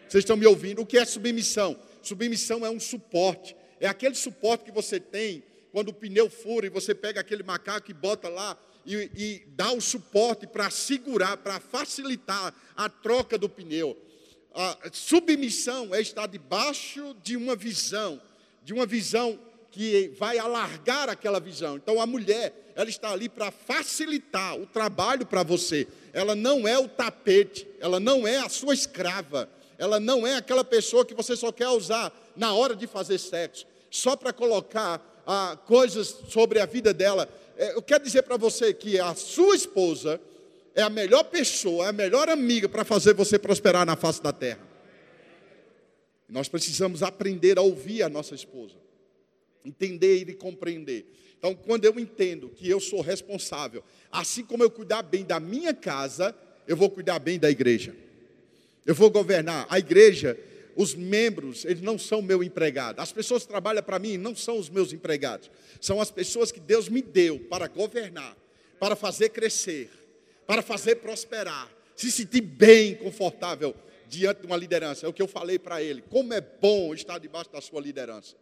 Vocês 0.08 0.24
estão 0.24 0.36
me 0.36 0.46
ouvindo? 0.46 0.82
O 0.82 0.86
que 0.86 0.98
é 0.98 1.04
submissão? 1.04 1.78
Submissão 2.02 2.66
é 2.66 2.70
um 2.70 2.80
suporte. 2.80 3.56
É 3.80 3.86
aquele 3.86 4.14
suporte 4.14 4.64
que 4.64 4.72
você 4.72 4.98
tem 4.98 5.42
quando 5.70 5.88
o 5.88 5.94
pneu 5.94 6.28
fura 6.28 6.66
e 6.66 6.68
você 6.68 6.94
pega 6.94 7.20
aquele 7.20 7.42
macaco 7.42 7.90
e 7.90 7.94
bota 7.94 8.28
lá 8.28 8.58
e, 8.86 9.10
e 9.14 9.42
dá 9.48 9.72
o 9.72 9.80
suporte 9.80 10.46
para 10.46 10.70
segurar, 10.70 11.36
para 11.36 11.60
facilitar 11.60 12.54
a 12.76 12.88
troca 12.88 13.38
do 13.38 13.48
pneu 13.48 13.96
a 14.54 14.76
submissão 14.92 15.94
é 15.94 16.00
estar 16.00 16.26
debaixo 16.26 17.16
de 17.22 17.36
uma 17.36 17.56
visão, 17.56 18.20
de 18.62 18.72
uma 18.72 18.86
visão 18.86 19.38
que 19.70 20.12
vai 20.18 20.38
alargar 20.38 21.08
aquela 21.08 21.40
visão. 21.40 21.76
Então 21.76 22.00
a 22.00 22.06
mulher, 22.06 22.72
ela 22.74 22.88
está 22.88 23.10
ali 23.10 23.28
para 23.28 23.50
facilitar 23.50 24.56
o 24.56 24.66
trabalho 24.66 25.24
para 25.24 25.42
você. 25.42 25.88
Ela 26.12 26.34
não 26.34 26.68
é 26.68 26.78
o 26.78 26.88
tapete, 26.88 27.66
ela 27.80 27.98
não 27.98 28.26
é 28.26 28.38
a 28.38 28.48
sua 28.50 28.74
escrava, 28.74 29.48
ela 29.78 29.98
não 29.98 30.26
é 30.26 30.36
aquela 30.36 30.62
pessoa 30.62 31.04
que 31.04 31.14
você 31.14 31.34
só 31.34 31.50
quer 31.50 31.68
usar 31.68 32.12
na 32.36 32.52
hora 32.52 32.76
de 32.76 32.86
fazer 32.86 33.18
sexo, 33.18 33.66
só 33.90 34.14
para 34.14 34.32
colocar 34.32 35.00
ah, 35.26 35.56
coisas 35.66 36.14
sobre 36.28 36.60
a 36.60 36.66
vida 36.66 36.92
dela. 36.92 37.26
É, 37.56 37.74
eu 37.74 37.82
quero 37.82 38.04
dizer 38.04 38.22
para 38.22 38.36
você 38.36 38.72
que 38.72 38.98
a 38.98 39.14
sua 39.14 39.54
esposa, 39.54 40.20
é 40.74 40.82
a 40.82 40.90
melhor 40.90 41.24
pessoa, 41.24 41.86
é 41.86 41.88
a 41.88 41.92
melhor 41.92 42.28
amiga 42.28 42.68
para 42.68 42.84
fazer 42.84 43.14
você 43.14 43.38
prosperar 43.38 43.84
na 43.84 43.96
face 43.96 44.22
da 44.22 44.32
terra. 44.32 44.66
Nós 46.28 46.48
precisamos 46.48 47.02
aprender 47.02 47.58
a 47.58 47.62
ouvir 47.62 48.02
a 48.02 48.08
nossa 48.08 48.34
esposa, 48.34 48.74
entender 49.64 50.28
e 50.28 50.34
compreender. 50.34 51.04
Então, 51.38 51.54
quando 51.54 51.84
eu 51.84 51.98
entendo 51.98 52.48
que 52.48 52.68
eu 52.68 52.80
sou 52.80 53.00
responsável, 53.00 53.82
assim 54.10 54.44
como 54.44 54.62
eu 54.62 54.70
cuidar 54.70 55.02
bem 55.02 55.24
da 55.24 55.38
minha 55.38 55.74
casa, 55.74 56.34
eu 56.66 56.76
vou 56.76 56.88
cuidar 56.88 57.18
bem 57.18 57.38
da 57.38 57.50
igreja. 57.50 57.94
Eu 58.86 58.94
vou 58.94 59.10
governar. 59.10 59.66
A 59.68 59.78
igreja, 59.78 60.38
os 60.76 60.94
membros, 60.94 61.64
eles 61.64 61.82
não 61.82 61.98
são 61.98 62.22
meu 62.22 62.42
empregado. 62.42 63.00
As 63.00 63.12
pessoas 63.12 63.42
que 63.42 63.48
trabalham 63.48 63.82
para 63.82 63.98
mim 63.98 64.16
não 64.16 64.34
são 64.34 64.58
os 64.58 64.68
meus 64.68 64.92
empregados. 64.92 65.50
São 65.80 66.00
as 66.00 66.10
pessoas 66.10 66.50
que 66.52 66.60
Deus 66.60 66.88
me 66.88 67.02
deu 67.02 67.38
para 67.40 67.68
governar, 67.68 68.36
para 68.78 68.96
fazer 68.96 69.30
crescer 69.30 69.90
para 70.46 70.62
fazer 70.62 70.96
prosperar, 70.96 71.70
se 71.96 72.10
sentir 72.10 72.40
bem, 72.40 72.94
confortável 72.94 73.74
diante 74.08 74.40
de 74.40 74.46
uma 74.46 74.56
liderança. 74.56 75.06
É 75.06 75.08
o 75.08 75.12
que 75.12 75.22
eu 75.22 75.28
falei 75.28 75.58
para 75.58 75.82
ele. 75.82 76.02
Como 76.02 76.32
é 76.32 76.40
bom 76.40 76.92
estar 76.92 77.18
debaixo 77.18 77.50
da 77.50 77.60
sua 77.60 77.80
liderança. 77.80 78.36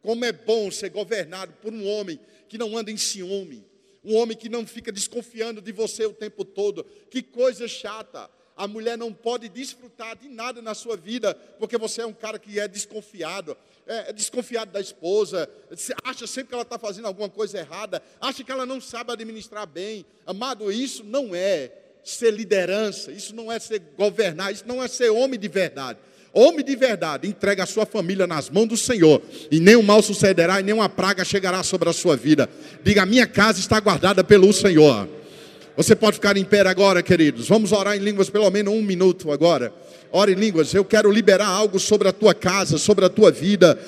Como 0.00 0.24
é 0.24 0.32
bom 0.32 0.70
ser 0.70 0.90
governado 0.90 1.52
por 1.60 1.72
um 1.72 1.86
homem 1.86 2.20
que 2.48 2.56
não 2.56 2.76
anda 2.76 2.90
em 2.90 2.96
ciúme, 2.96 3.64
um 4.04 4.14
homem 4.14 4.36
que 4.36 4.48
não 4.48 4.64
fica 4.64 4.92
desconfiando 4.92 5.60
de 5.60 5.72
você 5.72 6.06
o 6.06 6.12
tempo 6.12 6.44
todo. 6.44 6.84
Que 7.10 7.20
coisa 7.20 7.66
chata. 7.66 8.30
A 8.58 8.66
mulher 8.66 8.98
não 8.98 9.12
pode 9.12 9.48
desfrutar 9.48 10.16
de 10.16 10.28
nada 10.28 10.60
na 10.60 10.74
sua 10.74 10.96
vida, 10.96 11.32
porque 11.60 11.78
você 11.78 12.00
é 12.00 12.06
um 12.06 12.12
cara 12.12 12.40
que 12.40 12.58
é 12.58 12.66
desconfiado, 12.66 13.56
é, 13.86 14.10
é 14.10 14.12
desconfiado 14.12 14.72
da 14.72 14.80
esposa, 14.80 15.48
acha 16.02 16.26
sempre 16.26 16.48
que 16.48 16.54
ela 16.54 16.64
está 16.64 16.76
fazendo 16.76 17.06
alguma 17.06 17.28
coisa 17.28 17.56
errada, 17.56 18.02
acha 18.20 18.42
que 18.42 18.50
ela 18.50 18.66
não 18.66 18.80
sabe 18.80 19.12
administrar 19.12 19.64
bem. 19.64 20.04
Amado, 20.26 20.72
isso 20.72 21.04
não 21.04 21.36
é 21.36 21.70
ser 22.02 22.32
liderança, 22.32 23.12
isso 23.12 23.32
não 23.32 23.50
é 23.50 23.60
ser 23.60 23.80
governar, 23.96 24.52
isso 24.52 24.64
não 24.66 24.82
é 24.82 24.88
ser 24.88 25.10
homem 25.10 25.38
de 25.38 25.46
verdade. 25.46 26.00
Homem 26.32 26.64
de 26.64 26.74
verdade, 26.74 27.28
entrega 27.28 27.62
a 27.62 27.66
sua 27.66 27.86
família 27.86 28.26
nas 28.26 28.50
mãos 28.50 28.66
do 28.66 28.76
Senhor, 28.76 29.22
e 29.52 29.60
nenhum 29.60 29.82
mal 29.82 30.02
sucederá, 30.02 30.58
e 30.58 30.64
nenhuma 30.64 30.88
praga 30.88 31.24
chegará 31.24 31.62
sobre 31.62 31.88
a 31.88 31.92
sua 31.92 32.16
vida. 32.16 32.50
Diga: 32.82 33.06
minha 33.06 33.26
casa 33.26 33.60
está 33.60 33.78
guardada 33.78 34.24
pelo 34.24 34.52
Senhor. 34.52 35.08
Você 35.78 35.94
pode 35.94 36.16
ficar 36.16 36.36
em 36.36 36.44
pé 36.44 36.62
agora, 36.66 37.04
queridos. 37.04 37.46
Vamos 37.46 37.70
orar 37.70 37.96
em 37.96 38.00
línguas 38.00 38.28
pelo 38.28 38.50
menos 38.50 38.74
um 38.74 38.82
minuto 38.82 39.30
agora. 39.30 39.72
Ore 40.10 40.32
em 40.32 40.36
línguas. 40.36 40.72
Eu 40.72 40.84
quero 40.84 41.10
liberar 41.10 41.48
algo 41.48 41.78
sobre 41.78 42.08
a 42.08 42.12
tua 42.12 42.32
casa, 42.32 42.78
sobre 42.78 43.04
a 43.04 43.10
tua 43.10 43.30
vida. 43.30 43.78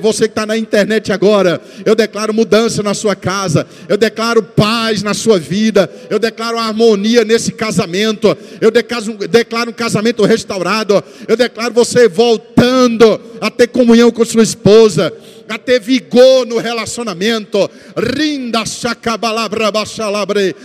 Você 0.00 0.26
que 0.26 0.32
está 0.32 0.44
na 0.44 0.58
internet 0.58 1.12
agora. 1.12 1.60
Eu 1.84 1.94
declaro 1.94 2.34
mudança 2.34 2.82
na 2.82 2.92
sua 2.92 3.14
casa. 3.14 3.64
Eu 3.88 3.96
declaro 3.96 4.42
paz 4.42 5.04
na 5.04 5.14
sua 5.14 5.38
vida. 5.38 5.88
Eu 6.10 6.18
declaro 6.18 6.58
harmonia 6.58 7.24
nesse 7.24 7.52
casamento. 7.52 8.36
Eu 8.60 8.72
declaro, 8.72 9.70
um 9.70 9.74
casamento 9.74 10.24
restaurado. 10.24 11.02
Eu 11.28 11.36
declaro 11.36 11.72
você 11.72 12.08
voltando 12.08 13.20
a 13.40 13.48
ter 13.50 13.68
comunhão 13.68 14.10
com 14.10 14.24
sua 14.24 14.42
esposa 14.42 15.12
a 15.48 15.56
ter 15.56 15.78
vigor 15.78 16.44
no 16.44 16.58
relacionamento. 16.58 17.70
Rinda 17.96 18.66
chacabalabra 18.66 19.70
bachalabre. 19.70 20.56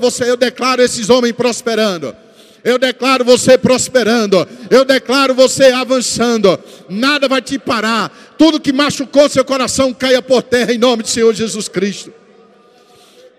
Você, 0.00 0.28
eu 0.28 0.36
declaro 0.36 0.82
esses 0.82 1.08
homens 1.08 1.32
prosperando. 1.32 2.25
Eu 2.66 2.80
declaro 2.80 3.24
você 3.24 3.56
prosperando. 3.56 4.44
Eu 4.68 4.84
declaro 4.84 5.32
você 5.32 5.66
avançando. 5.66 6.58
Nada 6.88 7.28
vai 7.28 7.40
te 7.40 7.60
parar. 7.60 8.34
Tudo 8.36 8.58
que 8.58 8.72
machucou 8.72 9.28
seu 9.28 9.44
coração 9.44 9.94
caia 9.94 10.20
por 10.20 10.42
terra 10.42 10.72
em 10.72 10.78
nome 10.78 11.04
do 11.04 11.08
Senhor 11.08 11.32
Jesus 11.32 11.68
Cristo. 11.68 12.12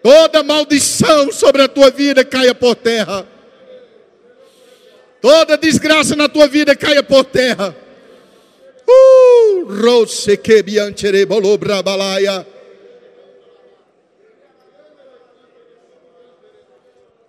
Toda 0.02 0.42
maldição 0.44 1.30
sobre 1.34 1.62
a 1.62 1.68
tua 1.68 1.92
vida 1.92 2.24
caia 2.24 2.56
por 2.56 2.74
terra. 2.74 3.28
Toda 5.22 5.58
desgraça 5.58 6.16
na 6.16 6.30
tua 6.30 6.48
vida 6.48 6.74
caia 6.74 7.04
por 7.04 7.26
terra. 7.26 7.76
Uh, 8.88 9.66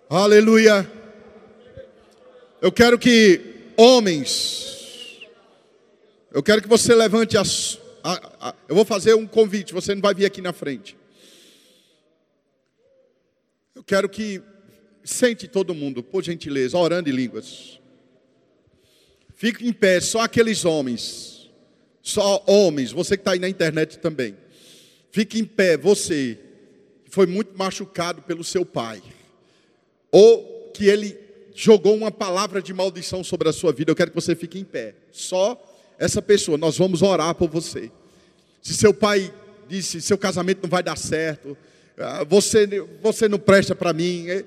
Aleluia. 0.09 0.98
Eu 2.61 2.71
quero 2.71 2.97
que 2.99 3.41
homens, 3.77 5.19
eu 6.31 6.43
quero 6.43 6.61
que 6.61 6.67
você 6.67 6.93
levante 6.93 7.37
as. 7.37 7.79
A, 8.03 8.49
a, 8.49 8.55
eu 8.67 8.75
vou 8.75 8.85
fazer 8.85 9.13
um 9.13 9.27
convite, 9.27 9.73
você 9.73 9.93
não 9.93 10.01
vai 10.01 10.13
vir 10.13 10.25
aqui 10.25 10.41
na 10.41 10.53
frente. 10.53 10.97
Eu 13.75 13.83
quero 13.83 14.09
que 14.09 14.41
sente 15.03 15.47
todo 15.47 15.73
mundo, 15.73 16.03
por 16.03 16.23
gentileza, 16.23 16.77
orando 16.77 17.09
em 17.09 17.13
línguas. 17.13 17.79
Fique 19.35 19.67
em 19.67 19.73
pé, 19.73 20.01
só 20.01 20.21
aqueles 20.21 20.65
homens 20.65 21.39
só 22.09 22.43
homens, 22.47 22.91
você 22.91 23.15
que 23.15 23.21
está 23.21 23.31
aí 23.31 23.39
na 23.39 23.49
internet 23.49 23.99
também. 23.99 24.35
Fique 25.11 25.39
em 25.39 25.45
pé, 25.45 25.77
você 25.77 26.39
que 27.05 27.11
foi 27.11 27.25
muito 27.25 27.57
machucado 27.57 28.21
pelo 28.21 28.43
seu 28.43 28.65
pai, 28.65 29.01
ou 30.11 30.71
que 30.73 30.85
ele 30.85 31.17
jogou 31.59 31.93
uma 31.93 32.09
palavra 32.09 32.61
de 32.61 32.73
maldição 32.73 33.21
sobre 33.21 33.49
a 33.49 33.51
sua 33.51 33.73
vida, 33.73 33.91
eu 33.91 33.95
quero 33.95 34.11
que 34.11 34.15
você 34.15 34.33
fique 34.33 34.57
em 34.57 34.63
pé. 34.63 34.95
Só 35.11 35.61
essa 35.97 36.21
pessoa, 36.21 36.57
nós 36.57 36.77
vamos 36.77 37.01
orar 37.01 37.35
por 37.35 37.49
você. 37.49 37.91
Se 38.61 38.73
seu 38.73 38.93
pai 38.93 39.33
disse, 39.67 40.01
seu 40.01 40.17
casamento 40.17 40.61
não 40.63 40.69
vai 40.69 40.81
dar 40.81 40.97
certo, 40.97 41.57
ah, 41.97 42.23
você, 42.23 42.65
você 43.01 43.27
não 43.27 43.37
presta 43.37 43.75
para 43.75 43.91
mim, 43.91 44.29
é, 44.29 44.45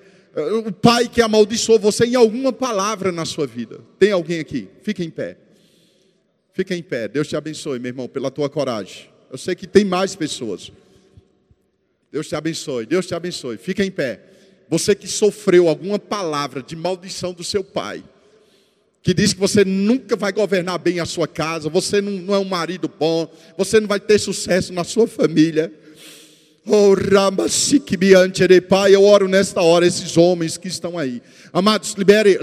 o 0.66 0.72
pai 0.72 1.06
que 1.06 1.20
amaldiçoou 1.20 1.78
você 1.78 2.06
em 2.06 2.14
alguma 2.14 2.50
palavra 2.50 3.12
na 3.12 3.26
sua 3.26 3.46
vida. 3.46 3.80
Tem 3.98 4.10
alguém 4.10 4.40
aqui? 4.40 4.70
Fique 4.80 5.04
em 5.04 5.10
pé. 5.10 5.36
Fica 6.54 6.74
em 6.74 6.82
pé. 6.82 7.08
Deus 7.08 7.28
te 7.28 7.36
abençoe, 7.36 7.78
meu 7.78 7.90
irmão, 7.90 8.08
pela 8.08 8.30
tua 8.30 8.48
coragem. 8.48 9.10
Eu 9.30 9.36
sei 9.36 9.54
que 9.54 9.66
tem 9.66 9.84
mais 9.84 10.16
pessoas. 10.16 10.72
Deus 12.10 12.26
te 12.26 12.34
abençoe. 12.34 12.86
Deus 12.86 13.06
te 13.06 13.14
abençoe. 13.14 13.58
Fica 13.58 13.84
em 13.84 13.90
pé. 13.90 14.31
Você 14.68 14.94
que 14.94 15.06
sofreu 15.06 15.68
alguma 15.68 15.98
palavra 15.98 16.62
de 16.62 16.74
maldição 16.74 17.32
do 17.32 17.44
seu 17.44 17.62
pai, 17.62 18.02
que 19.02 19.12
diz 19.12 19.32
que 19.32 19.40
você 19.40 19.64
nunca 19.64 20.16
vai 20.16 20.32
governar 20.32 20.78
bem 20.78 21.00
a 21.00 21.04
sua 21.04 21.26
casa, 21.26 21.68
você 21.68 22.00
não, 22.00 22.12
não 22.12 22.34
é 22.34 22.38
um 22.38 22.44
marido 22.44 22.88
bom, 22.88 23.30
você 23.56 23.80
não 23.80 23.88
vai 23.88 23.98
ter 23.98 24.18
sucesso 24.18 24.72
na 24.72 24.84
sua 24.84 25.06
família. 25.06 25.72
Oh, 26.64 26.94
Pai, 28.68 28.94
eu 28.94 29.02
oro 29.02 29.26
nesta 29.26 29.60
hora 29.60 29.84
esses 29.84 30.16
homens 30.16 30.56
que 30.56 30.68
estão 30.68 30.96
aí. 30.96 31.20
Amados, 31.52 31.94
libere, 31.94 32.38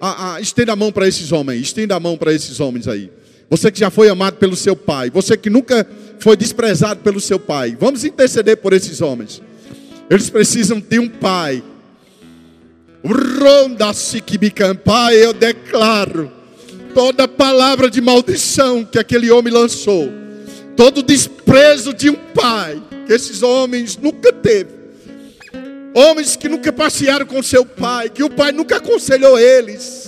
a, 0.00 0.34
a, 0.34 0.40
estenda 0.40 0.72
a 0.72 0.76
mão 0.76 0.92
para 0.92 1.08
esses 1.08 1.32
homens, 1.32 1.60
estenda 1.60 1.96
a 1.96 2.00
mão 2.00 2.16
para 2.16 2.32
esses 2.32 2.60
homens 2.60 2.86
aí. 2.86 3.10
Você 3.50 3.70
que 3.70 3.78
já 3.78 3.90
foi 3.90 4.08
amado 4.08 4.36
pelo 4.36 4.56
seu 4.56 4.74
pai. 4.74 5.10
Você 5.10 5.36
que 5.36 5.50
nunca 5.50 5.86
foi 6.18 6.36
desprezado 6.36 7.00
pelo 7.00 7.20
seu 7.20 7.38
pai. 7.38 7.76
Vamos 7.78 8.04
interceder 8.04 8.56
por 8.56 8.72
esses 8.72 9.00
homens. 9.00 9.42
Eles 10.10 10.28
precisam 10.30 10.80
de 10.80 10.98
um 10.98 11.08
pai. 11.08 11.62
Ronda 13.04 13.92
Pai, 14.82 15.16
eu 15.16 15.32
declaro 15.32 16.32
toda 16.94 17.28
palavra 17.28 17.90
de 17.90 18.00
maldição 18.00 18.84
que 18.84 18.98
aquele 18.98 19.30
homem 19.30 19.52
lançou, 19.52 20.10
todo 20.76 21.02
desprezo 21.02 21.92
de 21.92 22.08
um 22.08 22.14
pai 22.14 22.80
que 23.06 23.12
esses 23.12 23.42
homens 23.42 23.98
nunca 23.98 24.32
teve. 24.32 24.70
Homens 25.94 26.34
que 26.34 26.48
nunca 26.48 26.72
passearam 26.72 27.26
com 27.26 27.42
seu 27.42 27.64
pai, 27.64 28.08
que 28.08 28.22
o 28.22 28.30
pai 28.30 28.52
nunca 28.52 28.76
aconselhou 28.76 29.38
eles. 29.38 30.04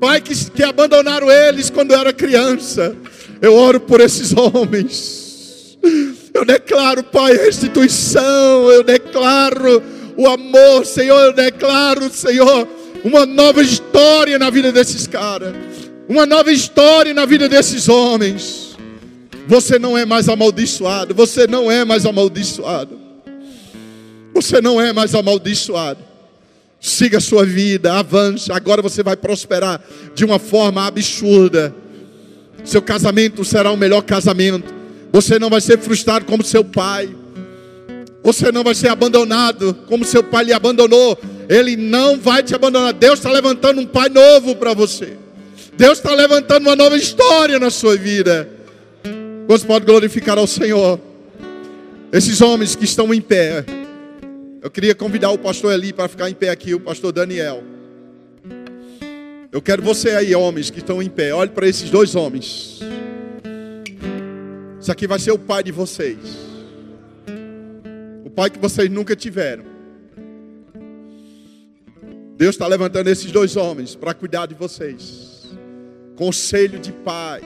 Pai 0.00 0.20
que, 0.20 0.34
que 0.50 0.62
abandonaram 0.62 1.30
eles 1.30 1.70
quando 1.70 1.92
era 1.92 2.12
criança. 2.12 2.96
Eu 3.40 3.54
oro 3.54 3.78
por 3.78 4.00
esses 4.00 4.32
homens. 4.34 5.78
Eu 6.32 6.44
declaro, 6.44 7.02
Pai, 7.02 7.36
restituição. 7.36 8.70
Eu 8.70 8.82
declaro 8.82 9.82
o 10.16 10.28
amor, 10.28 10.86
Senhor. 10.86 11.20
Eu 11.20 11.32
declaro, 11.32 12.10
Senhor, 12.10 12.66
uma 13.04 13.26
nova 13.26 13.62
história 13.62 14.38
na 14.38 14.50
vida 14.50 14.72
desses 14.72 15.06
caras. 15.06 15.54
Uma 16.08 16.26
nova 16.26 16.52
história 16.52 17.14
na 17.14 17.24
vida 17.24 17.48
desses 17.48 17.88
homens. 17.88 18.76
Você 19.46 19.78
não 19.78 19.96
é 19.96 20.04
mais 20.04 20.28
amaldiçoado. 20.28 21.14
Você 21.14 21.46
não 21.46 21.70
é 21.70 21.84
mais 21.84 22.06
amaldiçoado. 22.06 22.98
Você 24.34 24.60
não 24.60 24.80
é 24.80 24.92
mais 24.92 25.14
amaldiçoado. 25.14 26.00
Siga 26.80 27.18
a 27.18 27.20
sua 27.20 27.44
vida, 27.44 27.92
avance. 27.92 28.50
Agora 28.50 28.80
você 28.80 29.02
vai 29.02 29.16
prosperar 29.16 29.82
de 30.14 30.24
uma 30.24 30.38
forma 30.38 30.86
absurda. 30.86 31.74
Seu 32.64 32.80
casamento 32.80 33.44
será 33.44 33.70
o 33.70 33.76
melhor 33.76 34.02
casamento. 34.02 34.79
Você 35.12 35.38
não 35.38 35.50
vai 35.50 35.60
ser 35.60 35.78
frustrado 35.78 36.24
como 36.24 36.44
seu 36.44 36.64
pai. 36.64 37.14
Você 38.22 38.52
não 38.52 38.62
vai 38.62 38.74
ser 38.74 38.88
abandonado 38.88 39.74
como 39.86 40.04
seu 40.04 40.22
pai 40.22 40.44
lhe 40.44 40.52
abandonou. 40.52 41.18
Ele 41.48 41.76
não 41.76 42.18
vai 42.18 42.42
te 42.42 42.54
abandonar. 42.54 42.92
Deus 42.92 43.18
está 43.18 43.30
levantando 43.30 43.80
um 43.80 43.86
pai 43.86 44.08
novo 44.08 44.54
para 44.56 44.74
você. 44.74 45.16
Deus 45.76 45.98
está 45.98 46.14
levantando 46.14 46.66
uma 46.66 46.76
nova 46.76 46.96
história 46.96 47.58
na 47.58 47.70
sua 47.70 47.96
vida. 47.96 48.48
Você 49.48 49.66
pode 49.66 49.84
glorificar 49.84 50.38
ao 50.38 50.46
Senhor. 50.46 51.00
Esses 52.12 52.40
homens 52.40 52.76
que 52.76 52.84
estão 52.84 53.12
em 53.12 53.20
pé. 53.20 53.64
Eu 54.62 54.70
queria 54.70 54.94
convidar 54.94 55.30
o 55.30 55.38
pastor 55.38 55.72
Eli 55.72 55.92
para 55.92 56.06
ficar 56.06 56.28
em 56.28 56.34
pé 56.34 56.50
aqui, 56.50 56.74
o 56.74 56.80
pastor 56.80 57.12
Daniel. 57.12 57.64
Eu 59.50 59.60
quero 59.60 59.82
você 59.82 60.10
aí, 60.10 60.34
homens 60.34 60.70
que 60.70 60.78
estão 60.78 61.02
em 61.02 61.08
pé. 61.08 61.34
Olhe 61.34 61.50
para 61.50 61.66
esses 61.66 61.88
dois 61.90 62.14
homens. 62.14 62.78
Isso 64.80 64.90
aqui 64.90 65.06
vai 65.06 65.18
ser 65.18 65.32
o 65.32 65.38
pai 65.38 65.62
de 65.62 65.72
vocês. 65.72 66.18
O 68.24 68.30
pai 68.30 68.50
que 68.50 68.58
vocês 68.58 68.90
nunca 68.90 69.14
tiveram. 69.14 69.64
Deus 72.36 72.54
está 72.54 72.66
levantando 72.66 73.10
esses 73.10 73.30
dois 73.30 73.56
homens 73.56 73.94
para 73.94 74.14
cuidar 74.14 74.46
de 74.46 74.54
vocês. 74.54 75.48
Conselho 76.16 76.78
de 76.78 76.92
pai. 76.92 77.42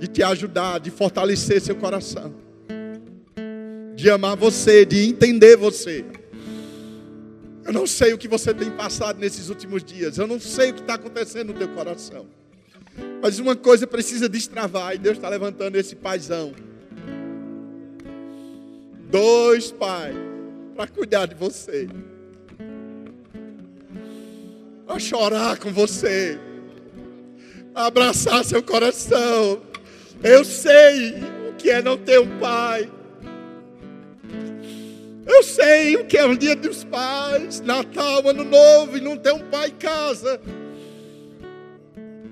De 0.00 0.08
te 0.08 0.22
ajudar, 0.22 0.80
de 0.80 0.90
fortalecer 0.90 1.60
seu 1.60 1.76
coração 1.76 2.42
de 4.02 4.10
amar 4.10 4.36
você, 4.36 4.84
de 4.84 5.08
entender 5.08 5.56
você. 5.56 6.04
Eu 7.64 7.72
não 7.72 7.86
sei 7.86 8.12
o 8.12 8.18
que 8.18 8.26
você 8.26 8.52
tem 8.52 8.68
passado 8.70 9.20
nesses 9.20 9.48
últimos 9.48 9.84
dias. 9.84 10.18
Eu 10.18 10.26
não 10.26 10.40
sei 10.40 10.70
o 10.70 10.74
que 10.74 10.80
está 10.80 10.94
acontecendo 10.94 11.52
no 11.52 11.58
teu 11.58 11.68
coração. 11.68 12.26
Mas 13.22 13.38
uma 13.38 13.54
coisa 13.54 13.86
precisa 13.86 14.28
destravar. 14.28 14.94
E 14.94 14.98
Deus 14.98 15.16
está 15.16 15.28
levantando 15.28 15.76
esse 15.76 15.94
paizão. 15.94 16.52
Dois 19.10 19.70
pais. 19.70 20.16
Para 20.74 20.86
cuidar 20.88 21.26
de 21.26 21.34
você. 21.34 21.88
Para 24.86 24.98
chorar 24.98 25.58
com 25.58 25.72
você. 25.72 26.38
Abraçar 27.74 28.44
seu 28.44 28.62
coração. 28.62 29.62
Eu 30.22 30.44
sei 30.44 31.14
o 31.48 31.54
que 31.54 31.70
é 31.70 31.82
não 31.82 31.96
ter 31.96 32.18
um 32.18 32.38
pai. 32.38 32.90
Eu 35.26 35.42
sei 35.42 35.96
o 35.96 36.04
que 36.04 36.18
é 36.18 36.26
um 36.26 36.36
dia 36.36 36.56
dos 36.56 36.84
pais, 36.84 37.60
Natal, 37.60 38.28
Ano 38.28 38.44
Novo, 38.44 38.96
e 38.96 39.00
não 39.00 39.16
ter 39.16 39.32
um 39.32 39.38
pai 39.38 39.68
em 39.68 39.74
casa. 39.74 40.40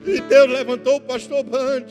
E 0.07 0.21
Deus 0.21 0.51
levantou 0.51 0.97
o 0.97 1.01
pastor 1.01 1.43
Band. 1.45 1.85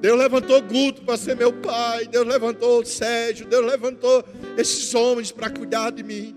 Deus 0.00 0.18
levantou 0.18 0.62
Guto 0.62 1.02
para 1.02 1.16
ser 1.16 1.36
meu 1.36 1.52
pai. 1.52 2.06
Deus 2.06 2.26
levantou 2.26 2.84
Sérgio. 2.84 3.46
Deus 3.46 3.66
levantou 3.66 4.24
esses 4.56 4.94
homens 4.94 5.30
para 5.30 5.50
cuidar 5.50 5.90
de 5.90 6.02
mim. 6.02 6.36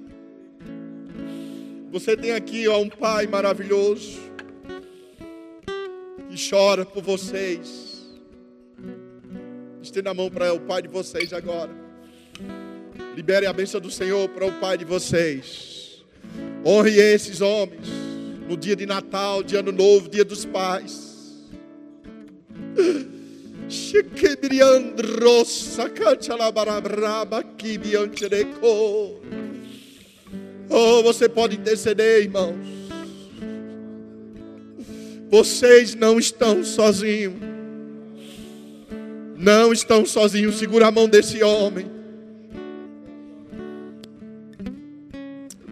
Você 1.92 2.18
tem 2.18 2.32
aqui 2.32 2.68
ó, 2.68 2.80
um 2.80 2.90
pai 2.90 3.28
maravilhoso 3.28 4.20
que 6.30 6.50
chora 6.50 6.86
por 6.86 7.04
vocês. 7.04 7.94
Estenda 9.82 10.10
a 10.10 10.14
mão 10.14 10.30
para 10.30 10.54
o 10.54 10.60
pai 10.60 10.82
de 10.82 10.88
vocês 10.88 11.32
agora. 11.32 11.70
Libere 13.16 13.46
a 13.46 13.54
bênção 13.54 13.80
do 13.80 13.92
Senhor 13.92 14.28
para 14.30 14.46
o 14.46 14.52
Pai 14.54 14.76
de 14.78 14.86
vocês. 14.86 16.04
Honre 16.66 16.98
esses 17.00 17.42
homens 17.42 18.03
no 18.48 18.58
dia 18.58 18.76
de 18.76 18.86
Natal, 18.86 19.44
de 19.44 19.56
Ano 19.56 19.72
Novo, 19.72 20.10
dia 20.10 20.26
dos 20.26 20.46
pais. 20.46 21.14
Oh, 30.70 31.04
você 31.04 31.30
pode 31.30 31.56
interceder, 31.56 32.24
irmãos. 32.24 32.56
Vocês 35.30 35.96
não 35.96 36.20
estão 36.20 36.64
sozinhos. 36.64 37.34
Não 39.38 39.74
estão 39.74 40.06
sozinhos. 40.06 40.60
Segura 40.60 40.88
a 40.88 40.92
mão 40.92 41.08
desse 41.08 41.42
homem. 41.44 41.92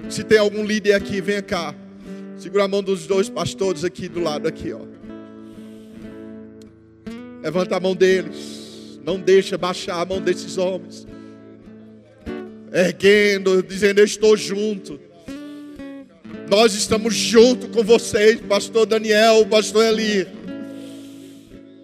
Se 0.10 0.24
tem 0.24 0.40
algum 0.40 0.66
líder 0.66 0.94
aqui, 0.94 1.22
venha 1.22 1.42
cá. 1.42 1.76
Segura 2.42 2.64
a 2.64 2.68
mão 2.68 2.82
dos 2.82 3.06
dois 3.06 3.30
pastores 3.30 3.84
aqui 3.84 4.08
do 4.08 4.20
lado 4.20 4.48
aqui, 4.48 4.74
ó. 4.74 4.80
Levanta 7.44 7.76
a 7.76 7.80
mão 7.80 7.96
deles. 7.96 9.00
Não 9.06 9.20
deixa 9.20 9.60
baixar 9.60 10.02
a 10.02 10.06
mão 10.06 10.20
desses 10.20 10.58
homens. 10.58 11.06
Erguendo, 12.74 13.62
dizendo: 13.62 14.00
Eu 14.00 14.06
estou 14.06 14.36
junto. 14.36 15.00
Nós 16.50 16.74
estamos 16.74 17.14
junto 17.14 17.68
com 17.68 17.84
vocês, 17.84 18.42
pastor 18.42 18.88
Daniel, 18.88 19.46
pastor 19.46 19.86
Eli. 19.86 20.28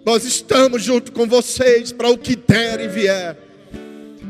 Nós 0.04 0.24
estamos 0.24 0.82
junto 0.82 1.12
com 1.12 1.28
vocês 1.28 1.92
para 1.92 2.10
o 2.10 2.18
que 2.18 2.34
der 2.34 2.80
e 2.80 2.88
vier. 2.88 3.36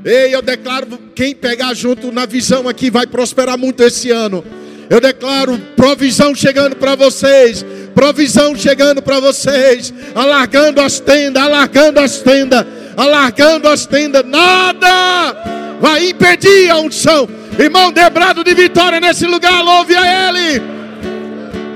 Ei, 0.05 0.35
eu 0.35 0.43
declaro: 0.43 0.99
quem 1.15 1.35
pegar 1.35 1.73
junto 1.73 2.13
na 2.13 2.27
visão 2.27 2.69
aqui 2.69 2.91
vai 2.91 3.07
prosperar 3.07 3.57
muito 3.57 3.83
esse 3.83 4.11
ano. 4.11 4.45
Eu 4.91 5.01
declaro 5.01 5.59
provisão 5.77 6.35
chegando 6.35 6.77
para 6.77 6.95
vocês. 6.95 7.65
Provisão 7.95 8.55
chegando 8.57 9.03
para 9.03 9.21
vocês. 9.21 9.93
Alargando 10.15 10.81
as 10.81 10.99
tendas, 10.99 11.43
alargando 11.43 12.01
as 12.01 12.19
tendas, 12.19 12.65
alargando 12.97 13.69
as 13.69 13.87
tendas. 13.87 14.25
Nada 14.25 15.77
vai 15.81 16.09
impedir 16.09 16.71
a 16.71 16.79
unção. 16.79 17.29
Irmão, 17.59 17.93
debrado 17.93 18.45
de 18.45 18.55
vitória 18.55 19.01
nesse 19.01 19.27
lugar, 19.27 19.63
louve 19.63 19.95
a 19.95 20.29
Ele. 20.29 20.78